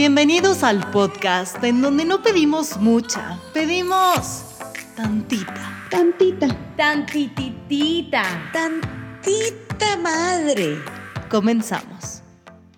[0.00, 4.46] Bienvenidos al podcast en donde no pedimos mucha, pedimos
[4.96, 5.84] tantita.
[5.90, 6.46] Tantita.
[6.74, 8.22] Tantititita.
[8.50, 10.78] Tantita madre.
[11.28, 12.22] Comenzamos.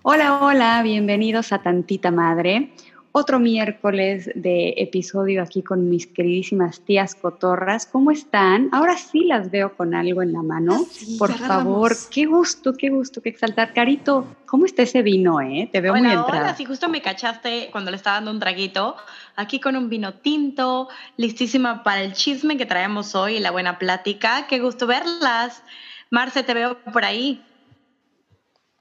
[0.01, 2.73] Hola, hola, bienvenidos a Tantita Madre.
[3.15, 7.85] Otro miércoles de episodio aquí con mis queridísimas tías cotorras.
[7.85, 8.69] ¿Cómo están?
[8.71, 10.79] Ahora sí las veo con algo en la mano.
[10.81, 13.71] Ah, sí, Por favor, qué gusto, qué gusto, qué exaltar.
[13.71, 15.69] Carito, ¿cómo está ese vino, eh?
[15.71, 16.41] Te veo muy entrada.
[16.41, 18.95] hola, si justo me cachaste cuando le estaba dando un traguito,
[19.35, 23.77] aquí con un vino tinto, listísima para el chisme que traemos hoy y la buena
[23.77, 24.47] plática.
[24.47, 25.61] Qué gusto verlas.
[26.09, 27.45] Marce, te veo por ahí.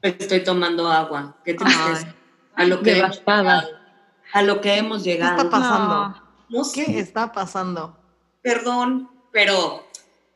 [0.01, 1.37] Estoy tomando agua.
[1.45, 2.14] Qué tristeza.
[2.54, 3.81] A lo que Devastada.
[4.32, 5.36] A lo que hemos ¿Qué llegado.
[5.36, 5.95] está pasando?
[6.09, 6.22] No.
[6.48, 7.96] No sé, ¿Qué está pasando?
[8.42, 9.86] perdón, pero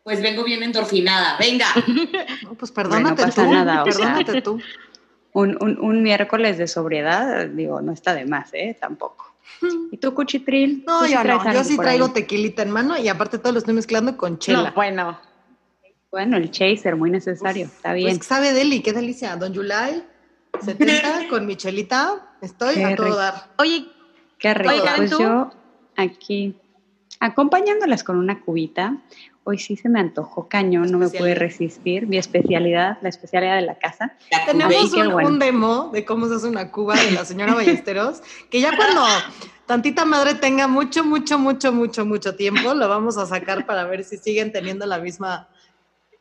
[0.04, 1.36] pues vengo bien endorfinada.
[1.38, 1.66] Venga.
[2.42, 3.52] No, pues perdónate pasa tú.
[3.52, 4.14] nada, o sea.
[4.14, 4.60] perdónate tú.
[5.32, 8.76] Un, un- un miércoles de sobriedad, digo, no está de más, ¿eh?
[8.80, 9.34] Tampoco.
[9.92, 10.84] ¿Y tú, Cuchitril?
[10.86, 11.52] No, ¿Tú sí yo no.
[11.52, 12.12] Yo sí traigo ahí?
[12.12, 14.70] tequilita en mano y aparte todo lo estoy mezclando con chela.
[14.70, 15.18] No, bueno.
[16.10, 18.16] Bueno, el chaser, muy necesario, está bien.
[18.16, 19.36] Pues sabe deli, qué delicia.
[19.36, 20.02] Don July,
[20.64, 22.35] 70 con mi chelita.
[22.40, 23.16] Estoy Qué a todo rico.
[23.18, 23.34] dar.
[23.58, 23.88] Oye,
[24.38, 24.74] Qué rico.
[24.96, 25.50] Pues yo
[25.96, 26.54] aquí,
[27.20, 28.98] acompañándolas con una cubita,
[29.44, 32.06] hoy sí se me antojó cañón, no me pude resistir.
[32.06, 34.14] Mi especialidad, la especialidad de la casa.
[34.30, 35.28] La Tenemos un, bueno.
[35.28, 39.02] un demo de cómo se hace una cuba de la señora Ballesteros, que ya cuando
[39.66, 44.04] tantita madre tenga mucho, mucho, mucho, mucho, mucho tiempo, lo vamos a sacar para ver
[44.04, 45.48] si siguen teniendo la misma,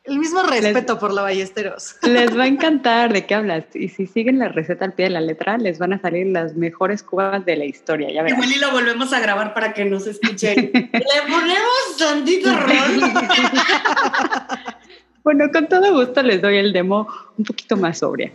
[0.06, 1.96] el mismo respeto por la Ballesteros.
[2.02, 3.64] Les va a encantar de qué hablas.
[3.74, 6.54] Y si siguen la receta al pie de la letra, les van a salir las
[6.54, 8.38] mejores cubas de la historia, ya verás.
[8.38, 10.70] Igual y lo volvemos a grabar para que nos escuchen.
[10.72, 12.70] Le ponemos tantito rol.
[15.26, 18.30] Bueno, con todo gusto les doy el demo un poquito más sobria.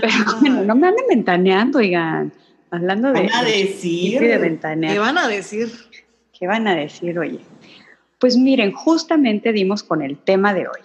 [0.00, 2.32] Pero bueno, no me anden ventaneando, oigan.
[2.72, 4.20] Hablando de, Van a de decir.
[4.20, 4.92] de ventanear.
[4.92, 5.70] ¿Qué van a decir?
[6.36, 7.38] ¿Qué van a decir, oye?
[8.18, 10.80] Pues miren, justamente dimos con el tema de hoy.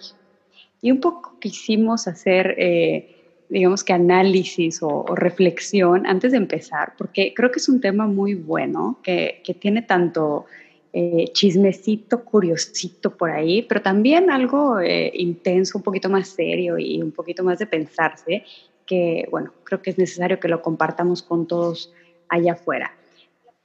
[0.82, 3.16] Y un poco quisimos hacer, eh,
[3.48, 8.06] digamos que análisis o, o reflexión antes de empezar, porque creo que es un tema
[8.06, 10.44] muy bueno, que, que tiene tanto
[10.94, 17.00] eh, chismecito, curiosito por ahí, pero también algo eh, intenso, un poquito más serio y
[17.00, 18.44] un poquito más de pensarse,
[18.84, 21.94] que bueno, creo que es necesario que lo compartamos con todos
[22.28, 22.94] allá afuera.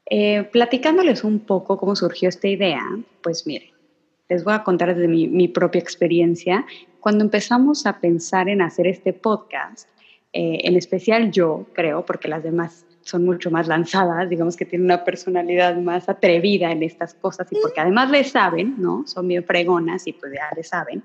[0.09, 2.81] Eh, platicándoles un poco cómo surgió esta idea,
[3.21, 3.71] pues miren,
[4.29, 6.65] les voy a contar desde mi, mi propia experiencia.
[6.99, 9.89] Cuando empezamos a pensar en hacer este podcast,
[10.33, 14.85] eh, en especial yo creo, porque las demás son mucho más lanzadas, digamos que tienen
[14.85, 19.07] una personalidad más atrevida en estas cosas y porque además le saben, ¿no?
[19.07, 21.03] Son bien fregonas y pues ya le saben.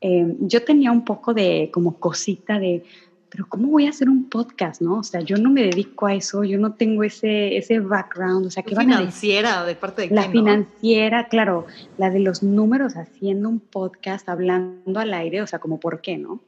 [0.00, 2.82] Eh, yo tenía un poco de como cosita de,
[3.30, 4.98] pero ¿cómo voy a hacer un podcast, no?
[4.98, 8.50] O sea, yo no me dedico a eso, yo no tengo ese, ese background, o
[8.50, 10.50] sea, ¿qué van a financiera de parte de La quién, no?
[10.50, 11.66] financiera, claro,
[11.98, 16.16] la de los números haciendo un podcast, hablando al aire, o sea, como por qué,
[16.16, 16.40] ¿no?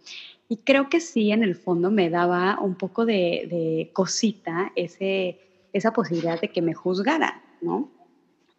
[0.48, 5.38] Y creo que sí, en el fondo me daba un poco de, de cosita ese,
[5.72, 7.90] esa posibilidad de que me juzgaran, ¿no?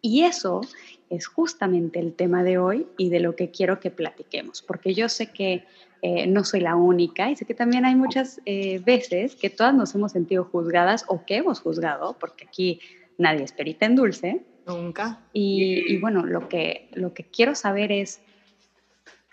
[0.00, 0.62] Y eso
[1.10, 5.08] es justamente el tema de hoy y de lo que quiero que platiquemos, porque yo
[5.08, 5.64] sé que
[6.04, 9.72] eh, no soy la única y sé que también hay muchas eh, veces que todas
[9.72, 12.80] nos hemos sentido juzgadas o que hemos juzgado, porque aquí
[13.18, 15.20] nadie es perita en dulce, Nunca.
[15.32, 18.20] y, y bueno, lo que, lo que quiero saber es,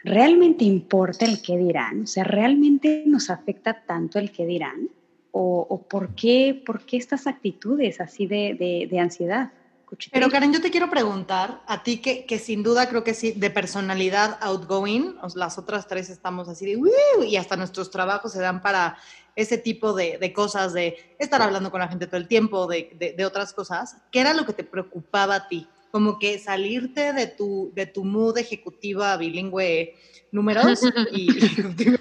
[0.04, 2.04] ¿realmente importa el que dirán?
[2.04, 4.90] O sea, ¿realmente nos afecta tanto el que dirán?
[5.32, 9.52] ¿O, o por, qué, por qué estas actitudes así de, de, de ansiedad?
[9.90, 10.12] Cuchitril?
[10.22, 13.32] Pero Karen, yo te quiero preguntar, a ti que, que sin duda creo que sí,
[13.32, 18.40] de personalidad outgoing, las otras tres estamos así de, "Woo", y hasta nuestros trabajos se
[18.40, 18.98] dan para
[19.36, 22.92] ese tipo de, de cosas, de estar hablando con la gente todo el tiempo, de,
[23.00, 23.96] de- de otras cosas.
[24.12, 25.68] ¿Qué era lo que te preocupaba a ti?
[25.92, 29.96] Como que salirte de tu, de tu mood ejecutiva bilingüe
[30.32, 31.30] números y...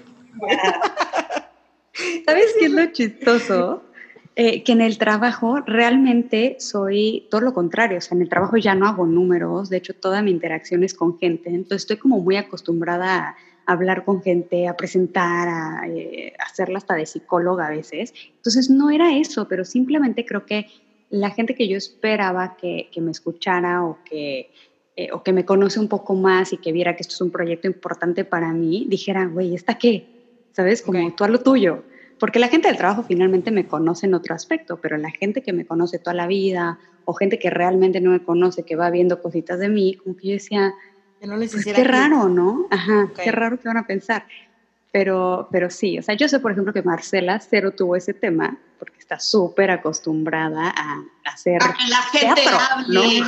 [2.25, 3.83] ¿Sabes qué es lo chistoso?
[4.41, 8.55] Eh, que en el trabajo realmente soy todo lo contrario, o sea, en el trabajo
[8.55, 12.21] ya no hago números, de hecho toda mi interacción es con gente, entonces estoy como
[12.21, 13.35] muy acostumbrada a
[13.65, 18.89] hablar con gente, a presentar, a eh, hacerla hasta de psicóloga a veces, entonces no
[18.89, 20.67] era eso, pero simplemente creo que
[21.09, 24.51] la gente que yo esperaba que, que me escuchara o que,
[24.95, 27.31] eh, o que me conoce un poco más y que viera que esto es un
[27.31, 30.05] proyecto importante para mí, dijera, güey, ¿esta qué?
[30.53, 30.81] ¿Sabes?
[30.81, 31.17] Como Ok.
[31.17, 31.83] tú a lo tuyo.
[32.19, 35.53] Porque la gente del trabajo finalmente me conoce en otro aspecto, pero la gente que
[35.53, 39.21] me conoce toda la vida o gente que realmente no me conoce, que va viendo
[39.21, 40.73] cositas de mí, como que yo decía,
[41.19, 42.67] Que no les pues qué raro, ¿no?
[42.69, 43.19] Ajá, Ok.
[43.23, 44.25] qué raro que van a pensar.
[44.91, 48.57] Pero, pero sí, o sea, yo sé, por ejemplo, que Marcela cero tuvo ese tema,
[48.79, 53.21] porque está súper acostumbrada a hacer A que la gente teatro, hable.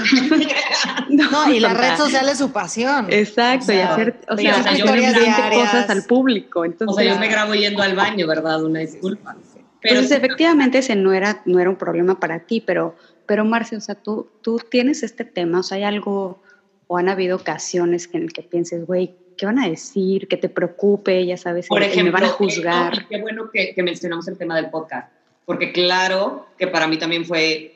[1.10, 3.08] No, y la o sea, red social es su pasión.
[3.10, 6.62] Exacto, O sea, y hacer, o sea, o sea, yo me cosas al público.
[6.62, 8.64] O Entonces, sea, yo me grabo yendo al baño, ¿verdad?
[8.64, 9.36] Una disculpa.
[9.82, 12.96] Pero sí, efectivamente ese no era, no era un problema para ti, pero,
[13.26, 16.42] pero Marce, o sea, tú, tú tienes este tema, o sea, hay algo,
[16.88, 20.28] o han habido ocasiones en el que pienses, güey, ¿qué van a decir?
[20.28, 22.94] Que te preocupe, ya sabes, por el- el ejemplo, me van a esto, juzgar.
[22.94, 25.12] y qué bueno que, que mencionamos el tema del podcast,
[25.46, 27.76] porque claro que para mí también fue,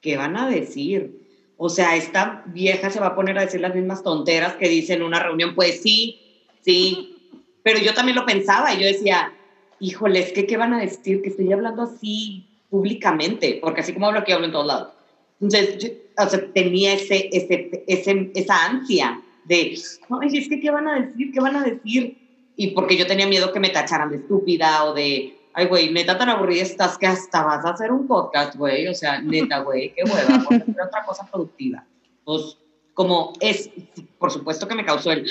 [0.00, 1.18] ¿qué van a decir?
[1.56, 4.94] O sea, esta vieja se va a poner a decir las mismas tonteras que dice
[4.94, 6.20] en una reunión, pues sí,
[6.62, 7.14] sí,
[7.62, 9.32] pero yo también lo pensaba y yo decía,
[9.80, 11.22] híjole, es que ¿qué van a decir?
[11.22, 14.88] Que estoy hablando así públicamente, porque así como hablo aquí, hablo en todos lados.
[15.40, 15.88] Entonces, yo,
[16.22, 19.78] o sea, tenía ese, ese, ese, esa ansia de,
[20.20, 21.32] ay, es que ¿qué van a decir?
[21.32, 22.16] ¿Qué van a decir?
[22.56, 26.16] Y porque yo tenía miedo que me tacharan de estúpida o de, ay, güey, neta
[26.16, 28.86] tan aburrida estás que hasta vas a hacer un podcast, güey.
[28.86, 31.84] O sea, neta, güey, qué hueva, por hacer otra cosa productiva.
[32.24, 32.56] Pues,
[32.94, 33.68] como es,
[34.18, 35.28] por supuesto que me causó el...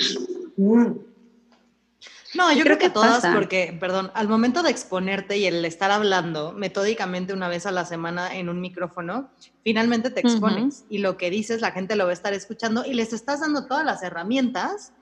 [0.58, 0.92] "Mm".
[2.34, 3.32] No, yo Yo creo, creo que, que todas, pasa.
[3.34, 7.86] porque, perdón, al momento de exponerte y el estar hablando metódicamente una vez a la
[7.86, 9.30] semana en un micrófono,
[9.64, 12.92] finalmente te expones y lo que dices la gente lo va a estar escuchando y
[12.92, 14.92] les estás dando todas las herramientas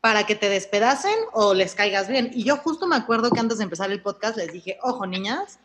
[0.00, 2.30] para que te despedacen o les caigas bien.
[2.32, 5.58] Y yo justo me acuerdo que antes de empezar el podcast les dije, ojo niñas,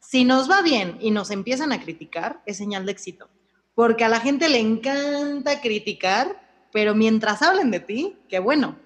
[0.00, 3.28] si nos va bien y nos empiezan a criticar, es señal de éxito.
[3.74, 6.40] Porque a la gente le encanta criticar,
[6.72, 8.76] pero mientras hablen de ti, qué bueno.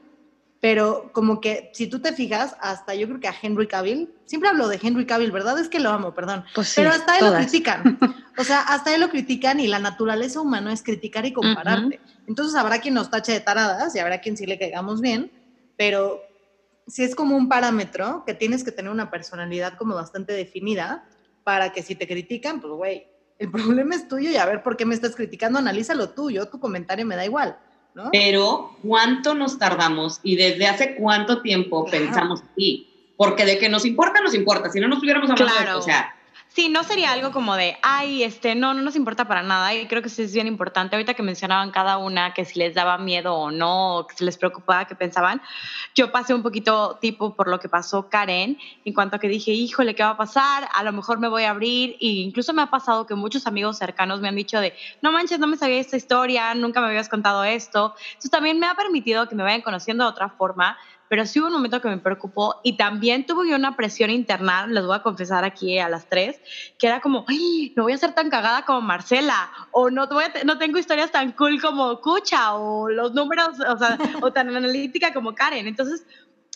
[0.60, 4.48] Pero como que si tú te fijas, hasta yo creo que a Henry Cavill, siempre
[4.50, 5.58] hablo de Henry Cavill, ¿verdad?
[5.58, 6.44] Es que lo amo, perdón.
[6.54, 7.98] Pues sí, Pero hasta él lo critican.
[8.38, 11.98] O sea, hasta él lo critican y la naturaleza humana es criticar y compararte.
[12.28, 15.32] Entonces habrá quien nos tache de taradas y habrá quien sí le caigamos bien,
[15.76, 16.22] pero
[16.86, 21.04] si es como un parámetro que tienes que tener una personalidad como bastante definida
[21.42, 23.06] para que si te critican, pues güey,
[23.38, 26.48] el problema es tuyo y a ver por qué me estás criticando, analízalo tú, yo
[26.48, 27.58] tu comentario me da igual,
[27.98, 28.10] ¿no?
[28.12, 32.04] Pero, ¿cuánto nos tardamos y desde hace cuánto tiempo Claro.
[32.06, 32.86] pensamos así?
[33.16, 34.70] Porque de que nos importa, nos importa.
[34.70, 35.78] Si no, no estuviéramos hablando de Claro.
[35.80, 36.14] O sea,
[36.50, 39.74] Sí, no sería algo como de, ay, este, no, no nos importa para nada.
[39.74, 40.96] Y creo que sí es bien importante.
[40.96, 44.24] Ahorita que mencionaban cada una que si les daba miedo o no, o que si
[44.24, 45.42] les preocupaba, que pensaban.
[45.94, 49.52] Yo pasé un poquito tipo por lo que pasó Karen, en cuanto a que dije,
[49.52, 50.68] híjole, ¿qué va a pasar?
[50.74, 51.96] A lo mejor me voy a abrir.
[52.00, 55.38] Y incluso me ha pasado que muchos amigos cercanos me han dicho de, no manches,
[55.38, 57.94] no me sabía esta historia, nunca me habías contado esto.
[58.08, 60.78] Entonces también me ha permitido que me vayan conociendo de otra forma
[61.08, 64.84] pero sí hubo un momento que me preocupó y también tuve una presión interna, les
[64.84, 66.40] voy a confesar aquí a las tres,
[66.78, 70.08] que era como, ay, no voy a ser tan cagada como Marcela, o no,
[70.44, 75.12] no tengo historias tan cool como Cucha, o los números, o sea, o tan analítica
[75.12, 75.66] como Karen.
[75.66, 76.06] Entonces,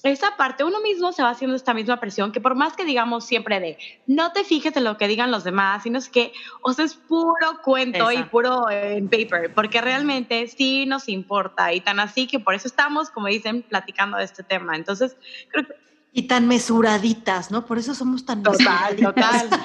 [0.03, 3.25] esa parte, uno mismo se va haciendo esta misma presión, que por más que digamos
[3.25, 6.33] siempre de, no te fijes en lo que digan los demás, sino es que,
[6.63, 11.73] o sea, es puro cuento y puro eh, en paper, porque realmente sí nos importa
[11.73, 14.77] y tan así que por eso estamos, como dicen, platicando de este tema.
[14.77, 15.17] Entonces,
[15.51, 15.75] creo que
[16.13, 17.65] Y tan mesuraditas, ¿no?
[17.65, 19.49] Por eso somos tan total, mesuraditas.
[19.49, 19.61] total.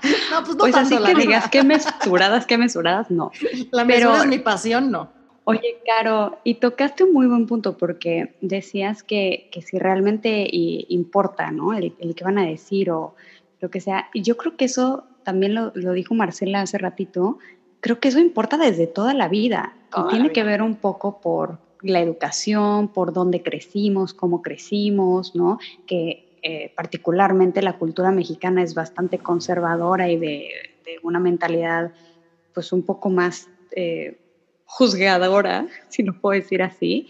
[0.30, 3.30] No, pues no Pues así tanto, la que digas qué mesuradas, qué mesuradas, no.
[3.70, 5.12] La pero- mesura es mi pasión, no.
[5.50, 10.86] Oye, Caro, y tocaste un muy buen punto porque decías que, que si realmente i-
[10.88, 11.72] importa, ¿no?
[11.74, 13.14] El, el que van a decir o
[13.60, 14.08] lo que sea.
[14.14, 17.38] Y yo creo que eso también lo, lo dijo Marcela hace ratito.
[17.80, 19.76] Creo que eso importa desde toda la vida.
[19.90, 20.34] Toda y tiene vida.
[20.34, 25.58] que ver un poco por la educación, por dónde crecimos, cómo crecimos, ¿no?
[25.86, 30.48] Que eh, particularmente la cultura mexicana es bastante conservadora y de,
[30.84, 31.92] de una mentalidad
[32.52, 34.16] pues un poco más eh,
[34.70, 37.08] juzgadora, si lo puedo decir así,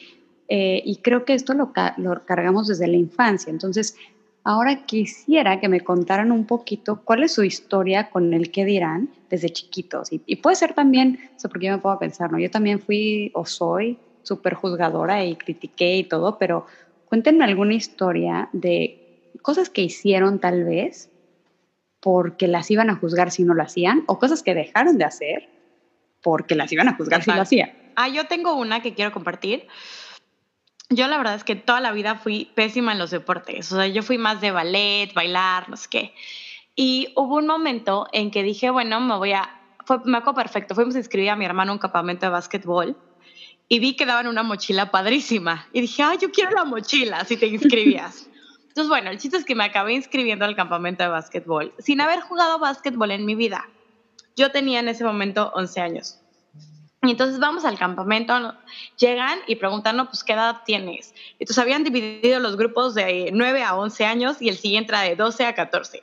[0.49, 3.51] eh, y creo que esto lo, lo cargamos desde la infancia.
[3.51, 3.97] Entonces,
[4.43, 9.11] ahora quisiera que me contaran un poquito cuál es su historia con el qué dirán
[9.29, 10.13] desde chiquitos.
[10.13, 12.31] Y, y puede ser también, o sea, porque yo me puedo pensar.
[12.37, 16.67] Yo también fui o soy súper juzgadora y critiqué y todo, pero
[17.09, 21.11] cuéntenme alguna historia de cosas que hicieron tal vez
[22.01, 25.49] porque las iban a juzgar si no lo hacían, o cosas que dejaron de hacer
[26.23, 27.43] porque las iban a juzgar si lo Exacto.
[27.43, 27.93] hacían.
[27.97, 29.67] Ah, yo tengo una que quiero compartir.
[30.89, 33.71] Yo la verdad es que toda la vida fui pésima en los deportes.
[33.73, 36.15] O sea, yo fui más de ballet, bailar, no sé qué.
[36.75, 39.51] Y hubo un momento en que dije, bueno, me voy a...
[39.85, 40.75] Fue, me acuerdo perfecto.
[40.75, 42.97] Fuimos a inscribir a mi hermano a un campamento de básquetbol
[43.69, 45.69] y vi que daban una mochila padrísima.
[45.73, 48.29] Y dije, ah, yo quiero la mochila si te inscribías.
[48.69, 52.21] Entonces, bueno, el chiste es que me acabé inscribiendo al campamento de básquetbol sin haber
[52.21, 53.69] jugado básquetbol en mi vida.
[54.37, 56.21] Yo tenía en ese momento 11 años.
[57.03, 58.55] Y entonces vamos al campamento,
[58.99, 61.15] llegan y preguntan, no, pues, ¿qué edad tienes?
[61.39, 65.17] Entonces habían dividido los grupos de 9 a 11 años y el siguiente era de
[65.17, 66.03] 12 a 14.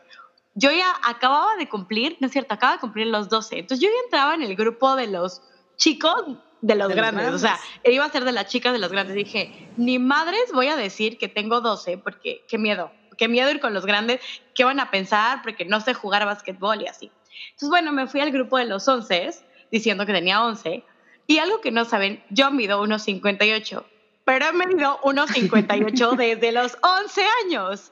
[0.56, 3.60] yo ya acababa de cumplir, no es cierto, acababa de cumplir los 12.
[3.60, 5.44] Entonces yo ya entraba en el grupo de los
[5.76, 6.24] chicos
[6.62, 7.32] de los, grandes.
[7.32, 9.16] O sea, iba a ser de las chicas de los grandes.
[9.16, 12.92] Dije, ni madres voy a decir que tengo 12 porque qué miedo.
[13.18, 14.20] Qué miedo ir con los grandes.
[14.56, 15.42] ¿Qué van a pensar?
[15.44, 17.12] Porque no sé jugar a básquetbol y así.
[17.52, 19.32] Entonces, bueno, me fui al grupo de los 11
[19.72, 20.84] diciendo que tenía 11.
[21.28, 23.86] Y algo que no saben, yo mido unos 58,
[24.24, 27.92] pero he medido unos 58 desde los 11 años.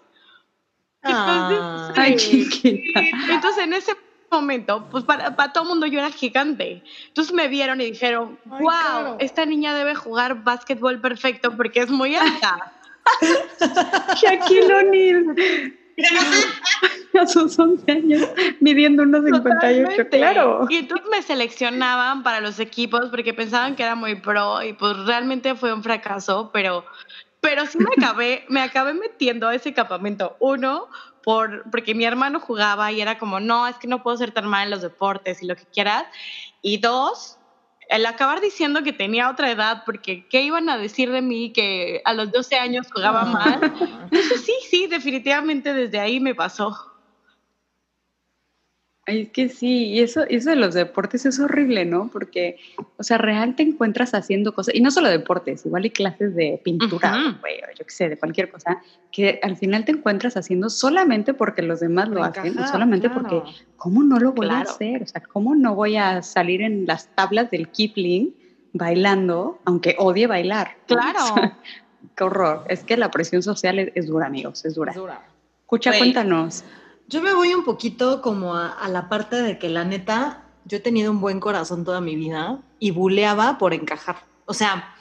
[1.01, 1.93] Entonces, ah.
[1.95, 2.99] Ay, chiquita.
[3.29, 3.95] entonces en ese
[4.31, 6.83] momento, pues para, para, todo el mundo yo era gigante.
[7.07, 12.15] Entonces me vieron y dijeron, wow, esta niña debe jugar básquetbol perfecto porque es muy
[12.15, 12.73] alta.
[14.15, 15.35] Shaquille O'Neal.
[17.19, 18.29] a sus 11 años
[18.59, 20.67] midiendo unos 58, claro.
[20.69, 24.97] Y entonces me seleccionaban para los equipos porque pensaban que era muy pro y pues
[25.05, 26.85] realmente fue un fracaso, pero,
[27.41, 30.35] pero sí me acabé, me acabé metiendo a ese campamento.
[30.39, 30.89] Uno,
[31.23, 34.47] por, porque mi hermano jugaba y era como, no, es que no puedo ser tan
[34.47, 36.05] mal en los deportes y lo que quieras.
[36.61, 37.39] Y dos,
[37.89, 42.01] el acabar diciendo que tenía otra edad, porque ¿qué iban a decir de mí que
[42.05, 43.59] a los 12 años jugaba mal?
[44.11, 46.94] Entonces sí, sí, definitivamente desde ahí me pasó.
[49.07, 52.09] Ay, es que sí, y eso, eso de los deportes es horrible, ¿no?
[52.11, 52.57] Porque,
[52.97, 56.59] o sea, real te encuentras haciendo cosas, y no solo deportes, igual hay clases de
[56.63, 58.81] pintura, güey, o yo qué sé, de cualquier cosa,
[59.11, 63.43] que al final te encuentras haciendo solamente porque los demás lo hacen, o solamente porque,
[63.77, 65.03] ¿cómo no lo voy a hacer?
[65.03, 68.33] O sea, ¿cómo no voy a salir en las tablas del Kipling
[68.73, 70.77] bailando, aunque odie bailar?
[70.87, 71.53] Claro.
[72.15, 72.63] qué horror.
[72.69, 74.93] Es que la presión social es, dura, amigos, es dura.
[74.93, 75.21] Es dura.
[75.61, 76.63] Escucha, cuéntanos.
[77.07, 80.79] Yo me voy un poquito como a, la parte de que la neta, yo he
[80.79, 84.17] tenido un buen corazón toda mi vida y buleaba por encajar.
[84.45, 84.95] O sea,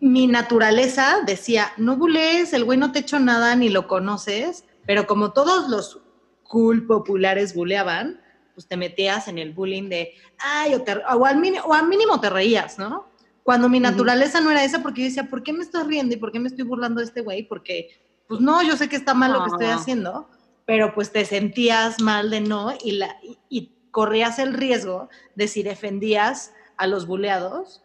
[0.00, 5.06] mi naturaleza decía, no bulees, el güey no te echó nada ni lo conoces, pero
[5.06, 6.00] como todos los
[6.44, 8.22] cool populares buleaban,
[8.54, 12.30] pues te metías en el bullying de, ay, o, al mínimo, o al mínimo te
[12.30, 13.10] reías, ¿no?
[13.42, 16.18] Cuando mi naturaleza no era esa, porque yo decía, ¿por qué me estoy riendo y
[16.18, 17.46] por qué me estoy burlando de este güey?
[17.46, 17.90] Porque,
[18.26, 19.74] pues no, yo sé que está mal lo que estoy ah.
[19.74, 20.28] haciendo,
[20.70, 23.16] pero pues te sentías mal de no y, la,
[23.48, 27.82] y, corrías el riesgo de si defendías a los buleados,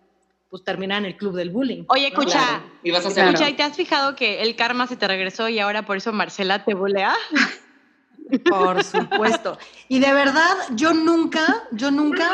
[0.52, 1.86] pues terminar en el club del bullying.
[1.88, 5.08] Oye, escucha, ¿Y vas a escucha, ¿y te has fijado que el karma se te
[5.08, 7.16] regresó y ahora por eso Marcela te bulea?
[8.50, 9.58] Por supuesto.
[9.88, 12.30] Y de verdad, yo nunca, yo nunca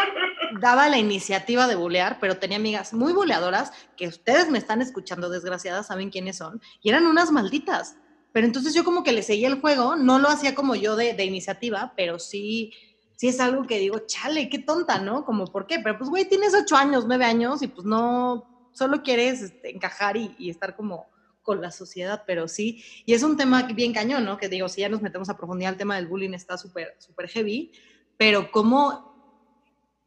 [0.60, 5.30] daba la iniciativa de bulear, pero tenía amigas muy buleadoras que ustedes me están escuchando,
[5.30, 7.96] desgraciadas, saben quiénes son, y eran unas malditas.
[8.32, 11.14] Pero entonces yo como que le seguía el juego, no lo hacía como yo de,
[11.14, 12.74] de, iniciativa, pero sí,
[13.18, 15.26] sí es algo que digo, chale, qué tonta, ¿no?
[15.26, 15.80] Como, ¿por qué?
[15.80, 20.16] Pero pues, güey, tienes ocho años, nueve años y pues no, solo quieres este, encajar
[20.16, 21.10] y, y, estar como
[21.42, 22.84] con la sociedad, pero sí.
[23.06, 24.38] Y es un tema bien cañón, ¿no?
[24.38, 27.28] Que digo, si ya nos metemos a profundidad, el tema del bullying está súper, súper
[27.28, 27.72] heavy,
[28.16, 29.12] pero ¿cómo?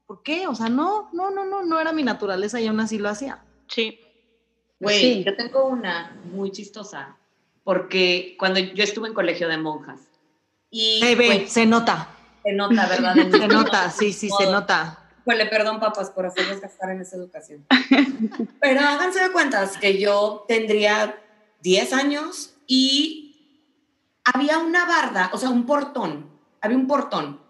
[0.06, 0.46] ¿Por qué?
[0.46, 3.44] O sea, no, no, no, no, no era mi naturaleza y aún así lo hacía.
[3.68, 3.98] Sí.
[4.80, 5.24] Güey, sí.
[5.24, 7.18] yo tengo una muy chistosa
[7.64, 10.00] porque cuando yo estuve en colegio de monjas.
[10.70, 12.08] Y, pues, se nota.
[12.44, 13.14] Se nota, ¿verdad?
[13.30, 14.98] se nota, sí, sí, se nota.
[15.24, 17.64] Pues le perdón, papás, por hacerlos gastar en esa educación.
[18.60, 21.18] Pero háganse de cuentas que yo tendría
[21.62, 23.24] 10 años y
[24.24, 26.28] había una barda, o sea, un portón,
[26.60, 27.40] había un portón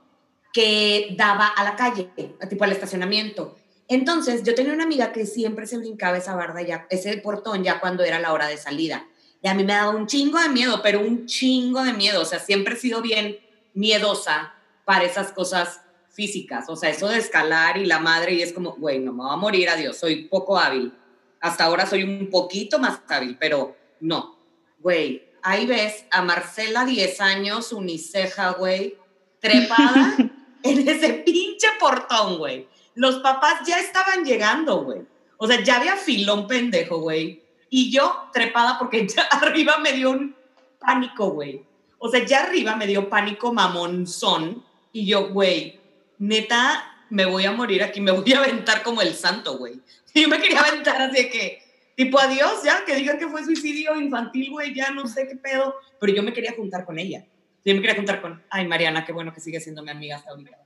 [0.52, 2.10] que daba a la calle,
[2.48, 3.56] tipo al estacionamiento.
[3.88, 7.80] Entonces, yo tenía una amiga que siempre se brincaba esa barda, ya, ese portón, ya
[7.80, 9.04] cuando era la hora de salida.
[9.44, 12.22] Y a mí me daba un chingo de miedo, pero un chingo de miedo.
[12.22, 13.38] O sea, siempre he sido bien
[13.74, 14.54] miedosa
[14.86, 16.64] para esas cosas físicas.
[16.70, 19.34] O sea, eso de escalar y la madre, y es como, güey, no me voy
[19.34, 20.94] a morir, adiós, soy poco hábil.
[21.42, 24.38] Hasta ahora soy un poquito más hábil, pero no.
[24.78, 28.96] Güey, ahí ves a Marcela, 10 años, uniceja, güey,
[29.40, 30.16] trepada
[30.62, 32.66] en ese pinche portón, güey.
[32.94, 35.02] Los papás ya estaban llegando, güey.
[35.36, 37.43] O sea, ya había filón pendejo, güey
[37.76, 40.36] y yo trepada porque ya arriba me dio un
[40.78, 41.64] pánico, güey.
[41.98, 45.80] O sea, ya arriba me dio pánico mamonzón y yo, güey,
[46.18, 49.80] neta, me voy a morir aquí, me voy a aventar como el santo, güey.
[50.14, 51.62] Yo me quería aventar así de que,
[51.96, 55.74] tipo, adiós, ya, que digan que fue suicidio infantil, güey, ya no sé qué pedo.
[55.98, 57.24] Pero yo me quería juntar con ella.
[57.64, 60.30] Yo me quería juntar con, ay, Mariana, qué bueno que sigue siendo mi amiga hasta
[60.30, 60.56] ahorita.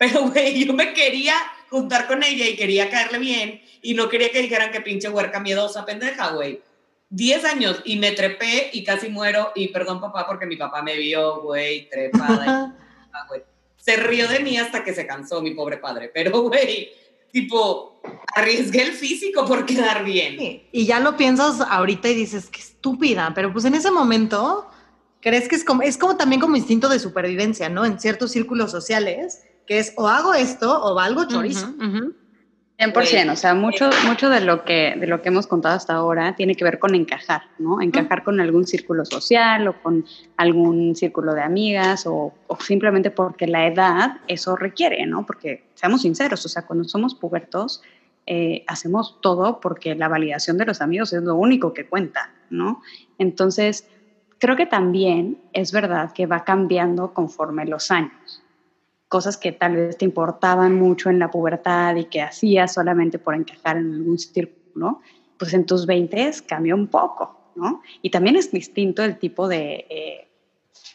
[0.00, 1.34] Pero, güey, yo me quería
[1.68, 5.40] juntar con ella y quería caerle bien y no quería que dijeran que pinche huerca
[5.40, 6.62] miedosa, pendeja, güey.
[7.10, 10.96] Diez años y me trepé y casi muero y perdón papá porque mi papá me
[10.96, 12.76] vio, güey, trepada.
[13.76, 16.92] Se rió de mí hasta que se cansó mi pobre padre, pero, güey,
[17.32, 18.02] tipo,
[18.34, 20.62] arriesgué el físico por quedar bien.
[20.70, 24.68] Y ya lo piensas ahorita y dices, qué estúpida, pero pues en ese momento
[25.22, 27.86] crees que es como, es como también como instinto de supervivencia, ¿no?
[27.86, 31.68] En ciertos círculos sociales, que es o hago esto o valgo chorizo.
[31.68, 32.14] Ujú, ujú.
[32.76, 36.34] 100%, o sea, mucho, mucho de, lo que, de lo que hemos contado hasta ahora
[36.34, 37.80] tiene que ver con encajar, ¿no?
[37.80, 40.04] Encajar con algún círculo social o con
[40.38, 45.24] algún círculo de amigas o, o simplemente porque la edad eso requiere, ¿no?
[45.24, 47.80] Porque, seamos sinceros, o sea, cuando somos pubertos,
[48.26, 52.82] eh, hacemos todo porque la validación de los amigos es lo único que cuenta, ¿no?
[53.18, 53.86] Entonces,
[54.38, 58.39] creo que también es verdad que va cambiando conforme los años.
[59.10, 63.34] Cosas que tal vez te importaban mucho en la pubertad y que hacías solamente por
[63.34, 65.00] encajar en algún círculo,
[65.36, 67.82] pues en tus 20 cambia un poco, ¿no?
[68.02, 70.28] Y también es distinto el tipo de, eh,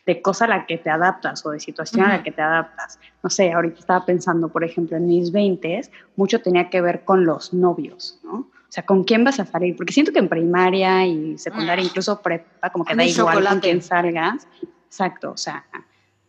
[0.05, 2.99] de cosa a la que te adaptas o de situación a la que te adaptas.
[3.21, 5.81] No sé, ahorita estaba pensando, por ejemplo, en mis 20
[6.15, 8.33] mucho tenía que ver con los novios, ¿no?
[8.33, 9.75] O sea, ¿con quién vas a salir?
[9.75, 11.87] Porque siento que en primaria y secundaria, Ah.
[11.87, 13.61] incluso prepa, como que da igual con chocolate.
[13.61, 14.47] quién salgas.
[14.87, 15.65] Exacto, o sea,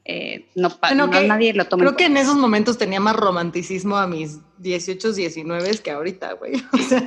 [0.09, 1.83] eh, no, Bueno, no que nadie lo toma.
[1.83, 6.63] Creo que en esos momentos tenía más romanticismo a mis 18, 19 que ahorita, güey.
[6.73, 7.07] O sea,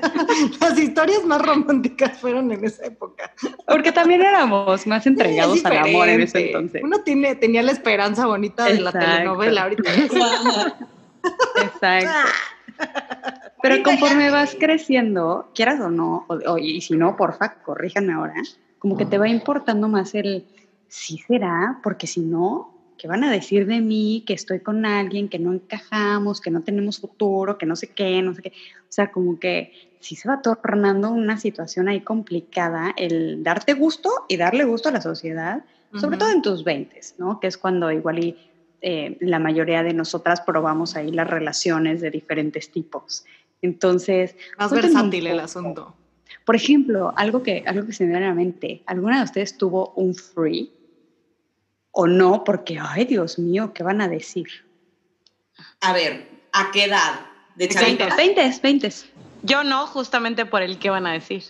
[0.59, 3.33] las historias más románticas fueron en esa época.
[3.65, 6.81] Porque también éramos más entregados al amor en ese entonces.
[6.83, 9.91] Uno tiene, tenía la esperanza bonita de la telenovela ahorita.
[11.63, 12.09] Exacto.
[13.61, 18.33] Pero conforme vas creciendo, quieras o no, o, y si no, porfa, corríjanme ahora,
[18.77, 20.45] como que te va importando más el
[20.87, 24.23] sí será, porque si no, ¿qué van a decir de mí?
[24.27, 28.21] Que estoy con alguien, que no encajamos, que no tenemos futuro, que no sé qué,
[28.21, 28.49] no sé qué.
[28.49, 34.11] O sea, como que sí se va tornando una situación ahí complicada el darte gusto
[34.27, 35.63] y darle gusto a la sociedad,
[35.95, 36.19] sobre Ujú.
[36.19, 37.39] todo en tus 20, ¿no?
[37.39, 38.37] Que es cuando igual y
[38.81, 43.25] eh, la mayoría de nosotras probamos ahí las relaciones de diferentes tipos.
[43.61, 45.95] Entonces, Más versátil el asunto.
[46.45, 49.57] Por ejemplo, algo que, algo que se me viene a la mente, ¿alguna de ustedes
[49.57, 50.71] tuvo un free
[51.99, 52.43] o no?
[52.43, 54.47] Porque, ay, Dios mío, ¿qué van a decir?
[55.81, 57.19] A ver, ¿a qué edad?
[57.55, 58.07] De Veinte.
[58.07, 58.15] chavita.
[58.15, 58.89] 20, 20.
[59.43, 61.43] Yo no, justamente por el que van a decir.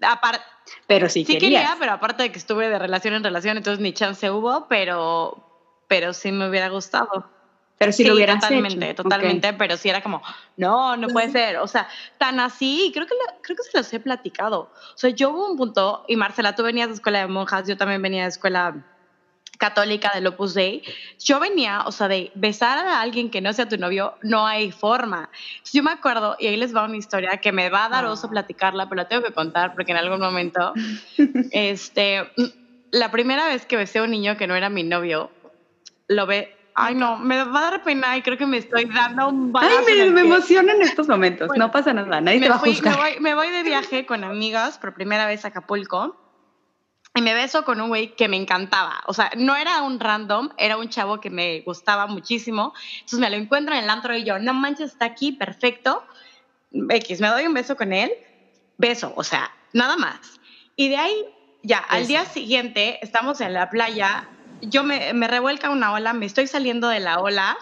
[0.00, 0.42] Aparte,
[0.86, 1.62] Pero si sí querías.
[1.62, 5.44] quería, pero aparte de que estuve de relación en relación, entonces ni chance hubo, pero,
[5.88, 7.30] pero sí me hubiera gustado.
[7.76, 9.02] pero si sí, lo hubieras totalmente, hecho.
[9.02, 10.22] totalmente, pero sí era como,
[10.56, 11.86] no, no puede ser, o sea,
[12.18, 14.70] tan así, creo que, lo- creo que se los he platicado.
[14.94, 17.76] O sea, yo hubo un punto, y Marcela, tú venías de escuela de monjas, yo
[17.76, 18.74] también venía de escuela
[19.58, 20.82] católica del Opus Dei,
[21.18, 24.70] yo venía, o sea, de besar a alguien que no sea tu novio, no hay
[24.72, 25.28] forma.
[25.72, 28.26] Yo me acuerdo, y ahí les va una historia que me va a dar oso
[28.26, 28.30] Ah.
[28.30, 30.72] platicarla, pero la tengo que contar porque en algún momento,
[31.52, 32.44] este, mm,
[32.92, 35.30] la primera vez que besé a un niño que no era mi novio,
[36.08, 39.28] lo ve, ay no, me va a dar pena y creo que me estoy dando
[39.28, 40.30] un Ay, balazo en me, me pie.
[40.30, 41.48] emociona en estos momentos.
[41.48, 42.92] Bueno, no pasa nada, nadie te me, va a fui- juzgar.
[42.96, 46.16] me voy, me voy de viaje con amigas por primera vez a Acapulco
[47.16, 49.02] y me beso con un güey que me encantaba.
[49.06, 52.74] O sea, no era un random, era un chavo que me gustaba muchísimo.
[52.94, 56.04] Entonces me lo encuentro en el antro y yo, no manches, está aquí, perfecto.
[56.72, 58.10] X, me doy un beso con él,
[58.78, 60.18] beso, o sea, nada más.
[60.74, 61.24] Y de ahí,
[61.62, 62.08] ya, al Beso.
[62.08, 64.28] día siguiente, estamos en la playa,
[64.60, 67.56] yo me, me revuelca una ola, me estoy saliendo de la ola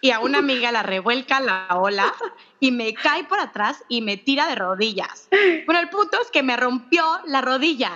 [0.00, 2.14] y a una amiga la revuelca la ola
[2.58, 5.28] y me cae por atrás y me tira de rodillas.
[5.66, 7.92] Bueno, el punto es que me rompió la rodilla.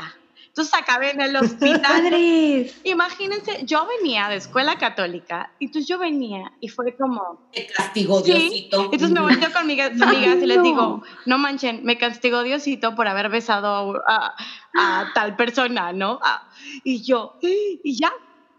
[0.55, 1.83] Entonces acabé en el hospital.
[1.83, 2.81] ¡Padres!
[2.85, 8.21] Imagínense, yo venía de escuela católica y entonces yo venía y fue como, Te castigó
[8.21, 8.31] Sí.
[8.33, 8.85] Diosito.
[8.85, 10.63] entonces me volteo con mis amigas y les no.
[10.63, 14.37] digo, no manchen, me castigó Diosito por haber besado a,
[14.79, 16.21] a tal persona, ¿no?
[16.85, 18.13] Y yo, y ya.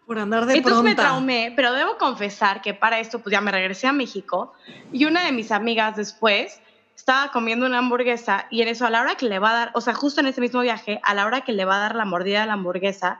[0.05, 3.51] Por andar de Entonces me traumé, pero debo confesar que para esto pues ya me
[3.53, 4.51] regresé a México
[4.91, 6.61] y una de mis amigas después
[6.95, 9.71] estaba comiendo una hamburguesa y en eso a la hora que le va a dar,
[9.73, 11.95] o sea, justo en ese mismo viaje, a la hora que le va a dar
[11.95, 13.19] la mordida a la hamburguesa,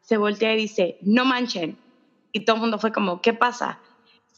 [0.00, 1.78] se voltea y dice, no manchen.
[2.32, 3.80] Y todo el mundo fue como, ¿qué pasa?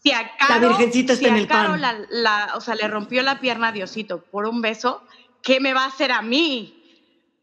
[0.02, 1.80] Si a Caro, virgencita está si en el Caro pan.
[1.80, 5.02] La, la- o sea, le rompió la pierna a Diosito por un beso,
[5.42, 6.72] ¿qué me va a hacer a mí?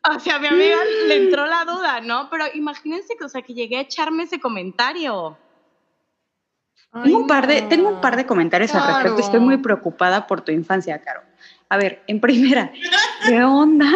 [0.10, 0.78] O sea, a mi amiga
[1.08, 2.30] le entró la duda, ¿no?
[2.30, 5.38] Pero imagínense que, o sea, que llegué a echarme ese comentario.
[6.92, 7.70] Ay, Tengo un, par de, no.
[7.70, 9.20] tengo un par de comentarios al respecto.
[9.22, 11.24] Estoy muy preocupada por tu infancia, Caro.
[11.74, 12.72] A ver, en primera,
[13.26, 13.92] ¿qué onda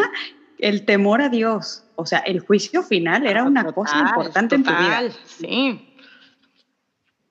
[0.58, 1.84] el temor a Dios?
[1.96, 5.02] O sea, el juicio final era una cosa Total, importante en tu vida.
[5.26, 5.84] Sí.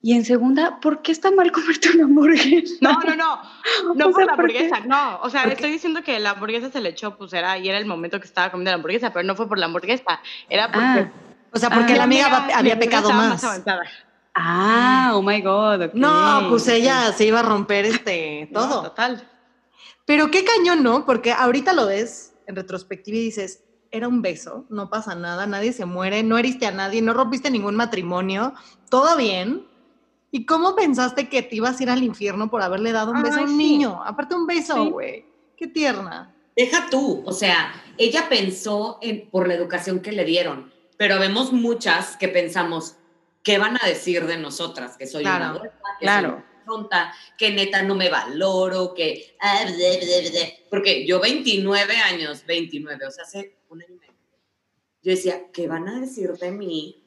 [0.02, 2.74] Y en segunda, ¿por qué está mal comerte una hamburguesa?
[2.80, 3.40] No, no, no.
[3.96, 5.18] No O por sea, la hamburguesa, no.
[5.22, 7.86] O sea, estoy diciendo que la hamburguesa se le echó, pues era, y era el
[7.86, 10.20] momento que estaba comiendo la hamburguesa, pero no fue por la hamburguesa.
[10.48, 11.10] Era porque Ah,
[11.52, 11.96] O sea, porque Ah.
[11.96, 13.42] la amiga había pecado más.
[13.42, 13.82] avanzada.
[14.34, 15.82] ah, oh my God.
[15.86, 15.94] ok.
[15.94, 18.82] No, pues ella se iba a romper este No, todo.
[18.84, 19.28] total.
[20.06, 21.04] Pero qué cañón, ¿no?
[21.04, 25.72] Porque ahorita lo ves en retrospectiva y dices, era un beso, no pasa nada, nadie
[25.72, 28.54] se muere, no heriste a nadie, no rompiste ningún matrimonio,
[28.88, 29.66] todo bien.
[30.30, 33.40] ¿Y cómo pensaste que te ibas a ir al infierno por haberle dado un beso
[33.40, 34.02] a un niño?
[34.04, 35.24] Aparte un beso, güey.
[35.56, 36.34] Qué tierna.
[36.54, 41.52] Deja tú, o sea, ella pensó en, por la educación que le dieron, pero vemos
[41.52, 42.96] muchas que pensamos,
[43.42, 44.96] ¿qué van a decir de nosotras?
[44.96, 46.42] Que soy una que claro.
[46.66, 49.36] Tonta, que neta no me valoro, que...
[49.40, 49.64] Ah,
[50.68, 54.14] porque yo 29 años, 29, o sea, hace un año y medio,
[55.02, 57.06] yo decía, ¿qué van a decir de mí?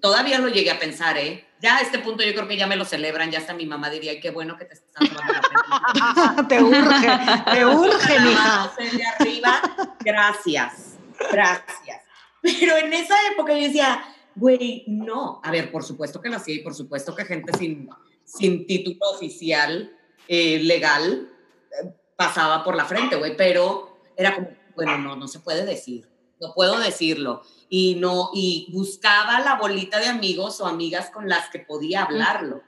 [0.00, 1.44] todavía lo llegué a pensar, ¿eh?
[1.60, 3.90] Ya a este punto yo creo que ya me lo celebran, ya hasta mi mamá
[3.90, 7.08] diría, qué bueno que te estás tomando la Te urge,
[7.52, 8.72] te urge, mija.
[8.78, 9.62] De arriba,
[10.00, 10.98] gracias,
[11.30, 12.02] gracias.
[12.42, 15.40] Pero en esa época yo decía, güey, no.
[15.42, 17.88] A ver, por supuesto que lo hacía y por supuesto que gente sin,
[18.24, 19.96] sin título oficial
[20.28, 21.28] eh, legal
[21.70, 26.08] eh, pasaba por la frente, güey, pero era como, bueno, no, no se puede decir,
[26.40, 27.42] no puedo decirlo.
[27.68, 32.62] Y no, y buscaba la bolita de amigos o amigas con las que podía hablarlo,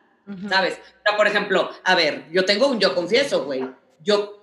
[0.48, 0.74] ¿sabes?
[0.74, 3.64] O sea, por ejemplo, a ver, yo tengo un yo confieso, güey.
[4.02, 4.40] Yo,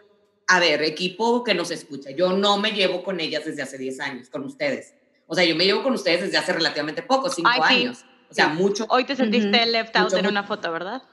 [0.47, 3.99] a ver, equipo que nos escucha, yo no me llevo con ellas desde hace 10
[3.99, 4.93] años, con ustedes.
[5.27, 8.05] O sea, yo me llevo con ustedes desde hace relativamente poco, 5 años.
[8.33, 8.87] O sea, mucho.
[8.89, 11.03] Hoy te sentiste left out en una foto, ¿verdad?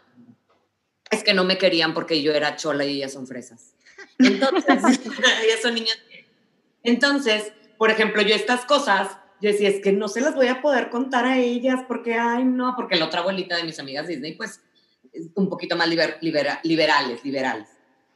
[1.11, 3.74] Es que no me querían porque yo era chola y ellas son fresas.
[4.18, 5.00] Entonces,
[5.44, 5.98] ellas son niñas.
[6.83, 10.62] Entonces, por ejemplo, yo estas cosas, yo decía, es que no se las voy a
[10.62, 14.33] poder contar a ellas porque, ay, no, porque la otra abuelita de mis amigas Disney,
[14.33, 14.62] pues,
[15.12, 17.68] es un poquito más liberales, liberales.